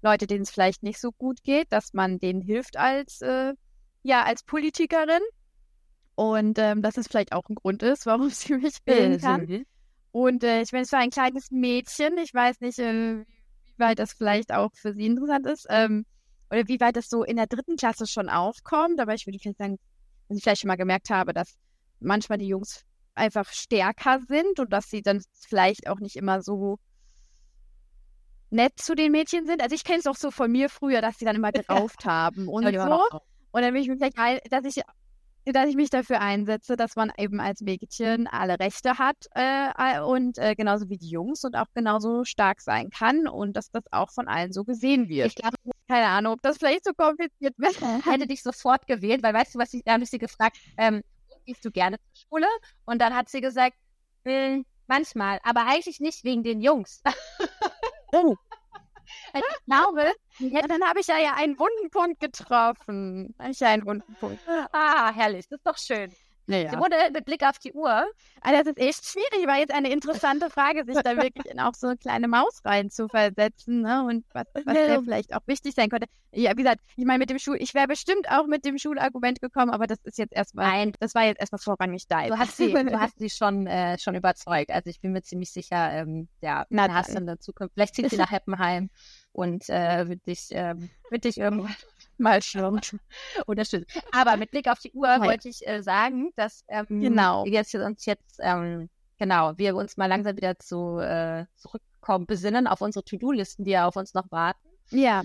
Leute, 0.00 0.26
denen 0.26 0.42
es 0.42 0.50
vielleicht 0.50 0.82
nicht 0.82 1.00
so 1.00 1.10
gut 1.12 1.42
geht, 1.42 1.66
dass 1.70 1.92
man 1.92 2.18
denen 2.18 2.40
hilft 2.40 2.76
als, 2.76 3.20
äh, 3.20 3.54
ja, 4.02 4.22
als 4.22 4.44
Politikerin. 4.44 5.20
Und 6.14 6.58
ähm, 6.58 6.82
dass 6.82 6.96
es 6.96 7.08
vielleicht 7.08 7.32
auch 7.32 7.48
ein 7.48 7.54
Grund 7.54 7.82
ist, 7.82 8.06
warum 8.06 8.30
sie 8.30 8.54
mich 8.54 8.76
wählen 8.84 9.20
kann. 9.20 9.64
Und 10.12 10.44
äh, 10.44 10.62
ich 10.62 10.70
bin 10.70 10.84
so 10.84 10.96
ein 10.96 11.10
kleines 11.10 11.50
Mädchen. 11.50 12.16
Ich 12.18 12.32
weiß 12.32 12.60
nicht, 12.60 12.78
äh, 12.78 13.20
wie 13.20 13.78
weit 13.78 13.98
das 13.98 14.12
vielleicht 14.12 14.52
auch 14.52 14.70
für 14.74 14.92
Sie 14.94 15.06
interessant 15.06 15.46
ist. 15.46 15.66
Ähm, 15.68 16.04
oder 16.50 16.66
wie 16.68 16.80
weit 16.80 16.96
das 16.96 17.08
so 17.08 17.22
in 17.22 17.36
der 17.36 17.46
dritten 17.46 17.76
Klasse 17.76 18.06
schon 18.06 18.28
aufkommt. 18.28 19.00
Aber 19.00 19.14
ich 19.14 19.26
würde 19.26 19.38
vielleicht 19.38 19.58
sagen, 19.58 19.78
dass 20.28 20.36
ich 20.36 20.42
vielleicht 20.42 20.62
schon 20.62 20.68
mal 20.68 20.76
gemerkt 20.76 21.10
habe, 21.10 21.32
dass 21.32 21.56
manchmal 22.00 22.38
die 22.38 22.48
Jungs 22.48 22.84
einfach 23.20 23.46
stärker 23.52 24.18
sind 24.26 24.58
und 24.58 24.72
dass 24.72 24.90
sie 24.90 25.02
dann 25.02 25.22
vielleicht 25.48 25.88
auch 25.88 26.00
nicht 26.00 26.16
immer 26.16 26.42
so 26.42 26.78
nett 28.50 28.72
zu 28.76 28.94
den 28.94 29.12
Mädchen 29.12 29.46
sind. 29.46 29.62
Also 29.62 29.74
ich 29.74 29.84
kenne 29.84 30.00
es 30.00 30.06
auch 30.06 30.16
so 30.16 30.30
von 30.30 30.50
mir 30.50 30.68
früher, 30.68 31.00
dass 31.00 31.18
sie 31.18 31.24
dann 31.24 31.36
immer 31.36 31.52
gerauft 31.52 32.04
haben 32.04 32.48
und 32.48 32.68
Ja, 32.68 32.86
so. 32.86 33.20
Und 33.52 33.62
dann 33.62 33.74
will 33.74 33.80
ich 33.80 33.88
mich 33.88 33.98
vielleicht, 33.98 34.18
ein, 34.18 34.38
dass 34.50 34.64
ich, 34.64 34.82
dass 35.44 35.68
ich 35.68 35.74
mich 35.76 35.90
dafür 35.90 36.20
einsetze, 36.20 36.76
dass 36.76 36.94
man 36.94 37.12
eben 37.18 37.40
als 37.40 37.62
Mädchen 37.62 38.26
alle 38.28 38.60
Rechte 38.60 38.98
hat 38.98 39.16
äh, 39.34 40.00
und 40.00 40.38
äh, 40.38 40.54
genauso 40.54 40.88
wie 40.88 40.98
die 40.98 41.08
Jungs 41.08 41.44
und 41.44 41.56
auch 41.56 41.66
genauso 41.74 42.24
stark 42.24 42.60
sein 42.60 42.90
kann 42.90 43.26
und 43.26 43.56
dass 43.56 43.70
das 43.70 43.82
auch 43.90 44.10
von 44.12 44.28
allen 44.28 44.52
so 44.52 44.64
gesehen 44.64 45.08
wird. 45.08 45.28
Ich 45.28 45.34
glaube, 45.34 45.56
Keine 45.88 46.06
Ahnung, 46.06 46.34
ob 46.34 46.42
das 46.42 46.58
vielleicht 46.58 46.84
so 46.84 46.92
kompliziert 46.92 47.54
wird. 47.58 47.72
ich 47.72 47.80
hätte 48.06 48.26
dich 48.28 48.42
sofort 48.42 48.86
gewählt, 48.86 49.22
weil 49.22 49.34
weißt 49.34 49.54
du, 49.54 49.58
was 49.58 49.74
ich, 49.74 49.82
da 49.84 49.94
habe 49.94 50.04
ich 50.04 50.10
sie 50.10 50.18
gefragt, 50.18 50.58
ähm, 50.76 51.02
gehst 51.50 51.64
du 51.64 51.70
gerne 51.70 51.96
zur 51.98 52.28
Schule? 52.28 52.46
Und 52.84 53.00
dann 53.00 53.14
hat 53.14 53.28
sie 53.28 53.40
gesagt, 53.40 53.76
"Hm, 54.24 54.64
manchmal, 54.86 55.38
aber 55.42 55.66
eigentlich 55.66 56.00
nicht 56.00 56.24
wegen 56.24 56.42
den 56.42 56.60
Jungs. 56.60 57.02
Oh. 58.12 58.34
ich 59.34 59.42
glaube, 59.66 60.12
Ja, 60.38 60.66
dann 60.66 60.82
habe 60.82 60.98
ich 61.00 61.06
ja, 61.06 61.18
ja 61.18 61.34
einen 61.34 61.56
wunden 61.58 61.90
Punkt 61.90 62.18
getroffen. 62.18 63.34
Habe 63.38 63.50
ich 63.50 63.60
ja 63.60 63.68
einen 63.68 63.86
wunden 63.86 64.14
Punkt. 64.16 64.40
ah, 64.72 65.12
herrlich, 65.14 65.46
das 65.48 65.58
ist 65.58 65.66
doch 65.66 65.78
schön. 65.78 66.12
Naja. 66.50 66.70
Sie 66.70 66.76
wurde 66.78 66.96
mit 67.12 67.24
Blick 67.24 67.42
auf 67.44 67.58
die 67.58 67.72
Uhr. 67.72 68.04
Also 68.42 68.58
das 68.62 68.66
ist 68.66 68.78
echt 68.78 69.06
schwierig, 69.06 69.46
war 69.46 69.58
jetzt 69.58 69.72
eine 69.72 69.90
interessante 69.90 70.50
Frage, 70.50 70.84
sich 70.84 70.96
da 71.02 71.16
wirklich 71.16 71.46
in 71.46 71.60
auch 71.60 71.74
so 71.74 71.86
eine 71.88 71.96
kleine 71.96 72.28
Maus 72.28 72.60
rein 72.64 72.90
zu 72.90 73.08
versetzen, 73.08 73.82
ne? 73.82 74.04
Und 74.04 74.24
was, 74.32 74.44
was 74.64 74.76
Ja. 74.76 74.86
da 74.96 75.02
vielleicht 75.02 75.34
auch 75.34 75.40
wichtig 75.46 75.74
sein 75.74 75.88
könnte. 75.88 76.06
Ja, 76.32 76.52
wie 76.52 76.62
gesagt, 76.62 76.80
ich 76.96 77.04
meine, 77.04 77.18
mit 77.18 77.30
dem 77.30 77.38
Schul, 77.38 77.56
ich 77.60 77.74
wäre 77.74 77.86
bestimmt 77.88 78.30
auch 78.30 78.46
mit 78.46 78.64
dem 78.64 78.78
Schulargument 78.78 79.40
gekommen, 79.40 79.70
aber 79.70 79.86
das 79.86 79.98
ist 80.04 80.18
jetzt 80.18 80.32
erstmal, 80.32 80.68
Nein. 80.70 80.92
das 81.00 81.14
war 81.14 81.24
jetzt 81.24 81.40
erstmal 81.40 81.58
vorrangig 81.60 82.06
da. 82.08 82.26
Du 82.26 82.38
hast 82.38 82.56
sie, 82.56 82.72
du 82.72 83.00
hast 83.00 83.18
sie 83.18 83.30
schon, 83.30 83.66
äh, 83.66 83.98
schon 83.98 84.14
überzeugt. 84.14 84.70
Also 84.70 84.90
ich 84.90 85.00
bin 85.00 85.12
mir 85.12 85.22
ziemlich 85.22 85.50
sicher, 85.52 85.90
ähm, 85.92 86.28
ja, 86.40 86.66
Na 86.70 86.88
da 86.88 86.94
hast 86.94 87.10
du 87.10 87.14
dann. 87.14 87.22
in 87.24 87.26
der 87.26 87.40
Zukunft. 87.40 87.74
Vielleicht 87.74 87.94
zieht 87.94 88.10
sie 88.10 88.16
nach 88.18 88.30
Heppenheim 88.30 88.90
und 89.32 89.68
äh, 89.68 90.08
wird 90.08 90.26
dich, 90.26 90.48
ähm, 90.50 90.90
wird 91.10 91.24
dich 91.24 91.38
irgendwann 91.38 91.74
mal 92.20 92.42
schon 92.42 92.80
unterstützen. 93.46 93.86
Aber 94.12 94.36
mit 94.36 94.50
Blick 94.50 94.68
auf 94.68 94.78
die 94.78 94.92
Uhr 94.92 95.08
Ja. 95.08 95.20
wollte 95.20 95.48
ich 95.48 95.66
äh, 95.66 95.82
sagen, 95.82 96.30
dass 96.36 96.64
ähm, 96.68 96.86
Genau. 96.88 97.44
wir 97.44 97.52
jetzt 97.52 97.74
uns 97.74 98.04
jetzt 98.06 98.38
ähm, 98.40 98.88
genau, 99.18 99.52
wir 99.58 99.74
uns 99.76 99.96
mal 99.96 100.06
langsam 100.06 100.36
wieder 100.36 100.58
zu 100.58 100.98
äh, 100.98 101.46
zurückkommen, 101.56 102.26
besinnen 102.26 102.66
auf 102.66 102.80
unsere 102.80 103.04
To-Do-Listen, 103.04 103.64
die 103.64 103.72
ja 103.72 103.86
auf 103.86 103.96
uns 103.96 104.14
noch 104.14 104.30
warten. 104.30 104.66
ja, 104.90 105.22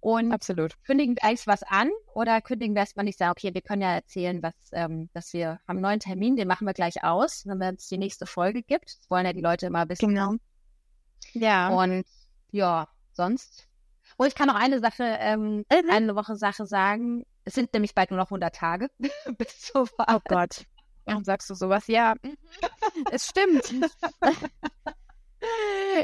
Und 0.00 0.32
absolut. 0.32 0.74
kündigen 0.84 1.16
wir 1.16 1.24
eigentlich 1.24 1.46
was 1.46 1.62
an 1.62 1.90
oder 2.14 2.40
kündigen 2.40 2.74
wir 2.74 2.80
erstmal 2.80 3.04
nicht 3.04 3.18
sagen, 3.18 3.32
okay, 3.32 3.52
wir 3.54 3.62
können 3.62 3.82
ja 3.82 3.94
erzählen, 3.94 4.42
was, 4.42 4.54
ähm, 4.72 5.08
dass 5.12 5.32
wir 5.32 5.60
haben 5.68 5.76
einen 5.76 5.80
neuen 5.82 6.00
Termin, 6.00 6.36
den 6.36 6.48
machen 6.48 6.66
wir 6.66 6.74
gleich 6.74 7.02
aus, 7.04 7.44
wenn 7.46 7.60
es 7.76 7.88
die 7.88 7.98
nächste 7.98 8.26
Folge 8.26 8.62
gibt. 8.62 8.86
Das 8.98 9.10
wollen 9.10 9.26
ja 9.26 9.32
die 9.32 9.40
Leute 9.40 9.66
immer 9.66 9.88
wissen. 9.88 10.08
Genau. 10.08 10.34
Ja. 11.34 11.68
Und 11.68 12.04
ja, 12.50 12.88
sonst. 13.12 13.67
Oh, 14.18 14.24
ich 14.24 14.34
kann 14.34 14.48
noch 14.48 14.56
eine 14.56 14.80
Sache, 14.80 15.04
ähm, 15.20 15.64
Mhm. 15.72 15.90
eine 15.90 16.14
Woche 16.16 16.36
Sache 16.36 16.66
sagen. 16.66 17.24
Es 17.44 17.54
sind 17.54 17.72
nämlich 17.72 17.94
bald 17.94 18.10
nur 18.10 18.18
noch 18.18 18.30
100 18.30 18.54
Tage 18.54 18.88
bis 19.38 19.60
zur 19.60 19.86
Wahl. 19.96 20.16
Oh 20.16 20.20
Gott. 20.28 20.64
Warum 21.04 21.24
sagst 21.24 21.48
du 21.48 21.54
sowas? 21.54 21.86
Ja, 21.86 22.14
mhm. 22.22 22.36
es 23.12 23.26
stimmt. 23.26 23.72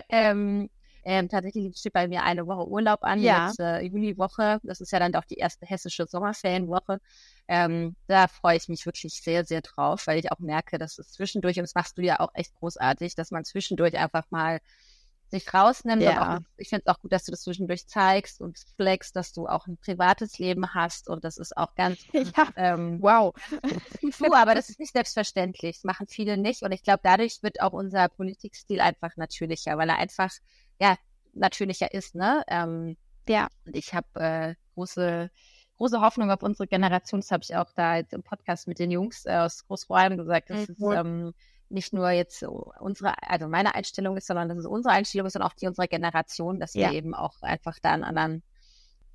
ähm, 0.09 0.70
ähm, 1.07 1.29
tatsächlich 1.29 1.77
steht 1.77 1.92
bei 1.92 2.09
mir 2.09 2.22
eine 2.22 2.46
Woche 2.46 2.66
Urlaub 2.66 3.00
an, 3.03 3.20
Ja. 3.20 3.48
jetzt 3.48 3.61
äh, 3.61 3.81
Juliwoche. 3.83 4.59
Das 4.62 4.81
ist 4.81 4.90
ja 4.92 4.98
dann 4.98 5.12
doch 5.12 5.24
die 5.24 5.35
erste 5.35 5.66
hessische 5.66 6.07
Sommerferienwoche. 6.07 6.98
Ähm, 7.46 7.94
da 8.07 8.27
freue 8.29 8.57
ich 8.57 8.68
mich 8.68 8.87
wirklich 8.87 9.20
sehr, 9.20 9.44
sehr 9.44 9.61
drauf, 9.61 10.07
weil 10.07 10.18
ich 10.18 10.33
auch 10.33 10.38
merke, 10.38 10.79
dass 10.79 10.98
es 10.98 11.11
zwischendurch, 11.12 11.59
und 11.59 11.64
das 11.64 11.74
machst 11.74 11.98
du 11.98 12.03
ja 12.03 12.20
auch 12.20 12.31
echt 12.33 12.55
großartig, 12.55 13.14
dass 13.16 13.31
man 13.33 13.44
zwischendurch 13.44 13.98
einfach 13.98 14.24
mal 14.31 14.61
sich 15.35 15.53
rausnimmt. 15.53 16.03
Ja. 16.03 16.37
Auch, 16.37 16.40
ich 16.57 16.68
finde 16.68 16.85
es 16.87 16.94
auch 16.94 17.01
gut, 17.01 17.12
dass 17.12 17.25
du 17.25 17.33
das 17.33 17.42
zwischendurch 17.42 17.87
zeigst 17.87 18.40
und 18.40 18.59
flexst, 18.77 19.16
dass 19.16 19.33
du 19.33 19.47
auch 19.47 19.66
ein 19.66 19.77
privates 19.77 20.38
Leben 20.38 20.75
hast. 20.75 21.09
Und 21.09 21.25
das 21.25 21.38
ist 21.38 21.57
auch 21.57 21.75
ganz 21.75 21.99
ja. 22.12 22.49
ähm, 22.57 22.99
wow. 23.03 23.35
Du, 24.18 24.33
aber 24.33 24.55
das 24.55 24.68
ist 24.68 24.79
nicht 24.79 24.92
selbstverständlich. 24.92 25.77
Das 25.77 25.85
machen 25.85 26.07
viele 26.09 26.37
nicht. 26.37 26.62
Und 26.62 26.73
ich 26.73 26.83
glaube, 26.83 27.01
dadurch 27.03 27.42
wird 27.42 27.61
auch 27.61 27.73
unser 27.73 28.09
Politikstil 28.09 28.81
einfach 28.81 29.16
natürlicher, 29.16 29.77
weil 29.77 29.88
er 29.88 29.99
einfach, 29.99 30.31
ja, 30.81 30.97
natürlicher 31.33 31.92
ist, 31.92 32.14
ne? 32.14 32.44
Ähm, 32.47 32.97
ja. 33.29 33.49
Und 33.66 33.77
ich 33.77 33.92
habe 33.94 34.20
äh, 34.20 34.55
große 34.75 35.31
große 35.77 36.01
Hoffnung 36.01 36.31
auf 36.31 36.42
unsere 36.42 36.66
Generation. 36.68 37.20
Das 37.20 37.31
habe 37.31 37.42
ich 37.42 37.57
auch 37.57 37.70
da 37.75 37.97
jetzt 37.97 38.12
im 38.12 38.23
Podcast 38.23 38.68
mit 38.68 38.79
den 38.79 38.92
Jungs 38.92 39.27
äh, 39.27 39.37
aus 39.37 39.66
Großfreien 39.66 40.16
gesagt. 40.16 40.51
Das 40.51 40.68
mhm. 40.68 40.75
ist 40.75 40.97
ähm, 40.97 41.35
nicht 41.74 41.92
nur 41.92 42.10
jetzt 42.10 42.42
unsere, 42.42 43.14
also 43.22 43.48
meine 43.48 43.74
Einstellung 43.74 44.16
ist, 44.16 44.26
sondern 44.26 44.48
dass 44.48 44.58
es 44.58 44.66
unsere 44.66 44.94
Einstellung 44.94 45.26
ist 45.26 45.34
sondern 45.34 45.50
auch 45.50 45.54
die 45.54 45.66
unserer 45.66 45.87
Generation, 45.87 46.60
dass 46.60 46.74
ja. 46.74 46.90
wir 46.90 46.96
eben 46.96 47.14
auch 47.14 47.42
einfach 47.42 47.78
da 47.80 47.90
einen 47.90 48.04
anderen 48.04 48.42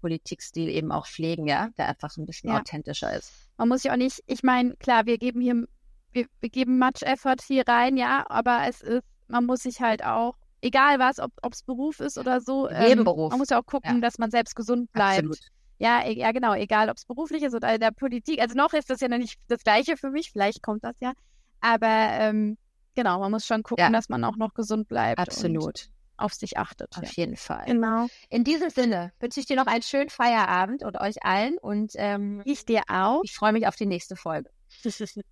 Politikstil 0.01 0.69
eben 0.69 0.91
auch 0.91 1.07
pflegen, 1.07 1.47
ja, 1.47 1.69
der 1.77 1.89
einfach 1.89 2.15
ein 2.17 2.25
bisschen 2.25 2.51
ja. 2.51 2.59
authentischer 2.59 3.15
ist. 3.15 3.31
Man 3.57 3.69
muss 3.69 3.83
ja 3.83 3.93
auch 3.93 3.97
nicht, 3.97 4.23
ich 4.27 4.43
meine, 4.43 4.75
klar, 4.75 5.05
wir 5.05 5.17
geben 5.17 5.41
hier, 5.41 5.65
wir, 6.11 6.27
wir 6.39 6.49
geben 6.49 6.79
much 6.79 7.01
Effort 7.01 7.41
hier 7.45 7.67
rein, 7.67 7.97
ja, 7.97 8.25
aber 8.29 8.61
es 8.67 8.81
ist, 8.81 9.03
man 9.27 9.45
muss 9.45 9.63
sich 9.63 9.81
halt 9.81 10.03
auch, 10.03 10.35
egal 10.61 10.99
was, 10.99 11.19
ob 11.19 11.31
es 11.51 11.63
Beruf 11.63 11.99
ist 11.99 12.17
oder 12.17 12.41
so, 12.41 12.69
ähm, 12.69 13.03
Beruf. 13.03 13.31
man 13.31 13.39
muss 13.39 13.49
ja 13.49 13.59
auch 13.59 13.65
gucken, 13.65 13.95
ja. 13.95 14.01
dass 14.01 14.17
man 14.17 14.31
selbst 14.31 14.55
gesund 14.55 14.91
bleibt. 14.91 15.19
Absolut. 15.19 15.39
Ja, 15.77 16.03
e, 16.05 16.17
ja, 16.17 16.31
genau, 16.33 16.53
egal 16.53 16.89
ob 16.89 16.97
es 16.97 17.05
beruflich 17.05 17.43
ist 17.43 17.53
oder 17.53 17.73
in 17.73 17.79
der 17.79 17.91
Politik. 17.91 18.41
Also 18.41 18.55
noch 18.55 18.73
ist 18.73 18.89
das 18.89 18.99
ja 18.99 19.07
noch 19.07 19.17
nicht 19.17 19.39
das 19.47 19.63
Gleiche 19.63 19.95
für 19.95 20.09
mich, 20.09 20.31
vielleicht 20.31 20.61
kommt 20.61 20.83
das 20.83 20.95
ja. 20.99 21.13
Aber 21.61 21.87
ähm, 21.87 22.57
genau, 22.95 23.19
man 23.19 23.31
muss 23.31 23.45
schon 23.45 23.63
gucken, 23.63 23.83
ja. 23.83 23.89
dass 23.91 24.09
man 24.09 24.23
auch 24.23 24.37
noch 24.37 24.53
gesund 24.53 24.87
bleibt. 24.87 25.19
Absolut. 25.19 25.89
auf 26.17 26.33
sich 26.33 26.57
achtet. 26.57 26.97
Auf 26.97 27.03
ja. 27.03 27.23
jeden 27.23 27.35
Fall. 27.35 27.65
Genau. 27.65 28.07
In 28.29 28.43
diesem 28.43 28.69
Sinne 28.69 29.13
wünsche 29.19 29.39
ich 29.39 29.45
dir 29.45 29.55
noch 29.55 29.67
einen 29.67 29.83
schönen 29.83 30.09
Feierabend 30.09 30.83
und 30.83 30.99
euch 30.99 31.23
allen. 31.23 31.57
Und 31.57 31.93
ähm, 31.95 32.41
ich 32.45 32.65
dir 32.65 32.83
auch. 32.87 33.21
Ich 33.23 33.33
freue 33.33 33.53
mich 33.53 33.67
auf 33.67 33.75
die 33.75 33.85
nächste 33.85 34.15
Folge. 34.15 34.49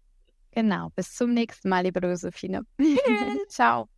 genau. 0.52 0.90
Bis 0.96 1.14
zum 1.14 1.34
nächsten 1.34 1.70
Mal, 1.70 1.84
liebe 1.84 2.00
Josephine. 2.00 2.62
Ciao. 3.50 3.90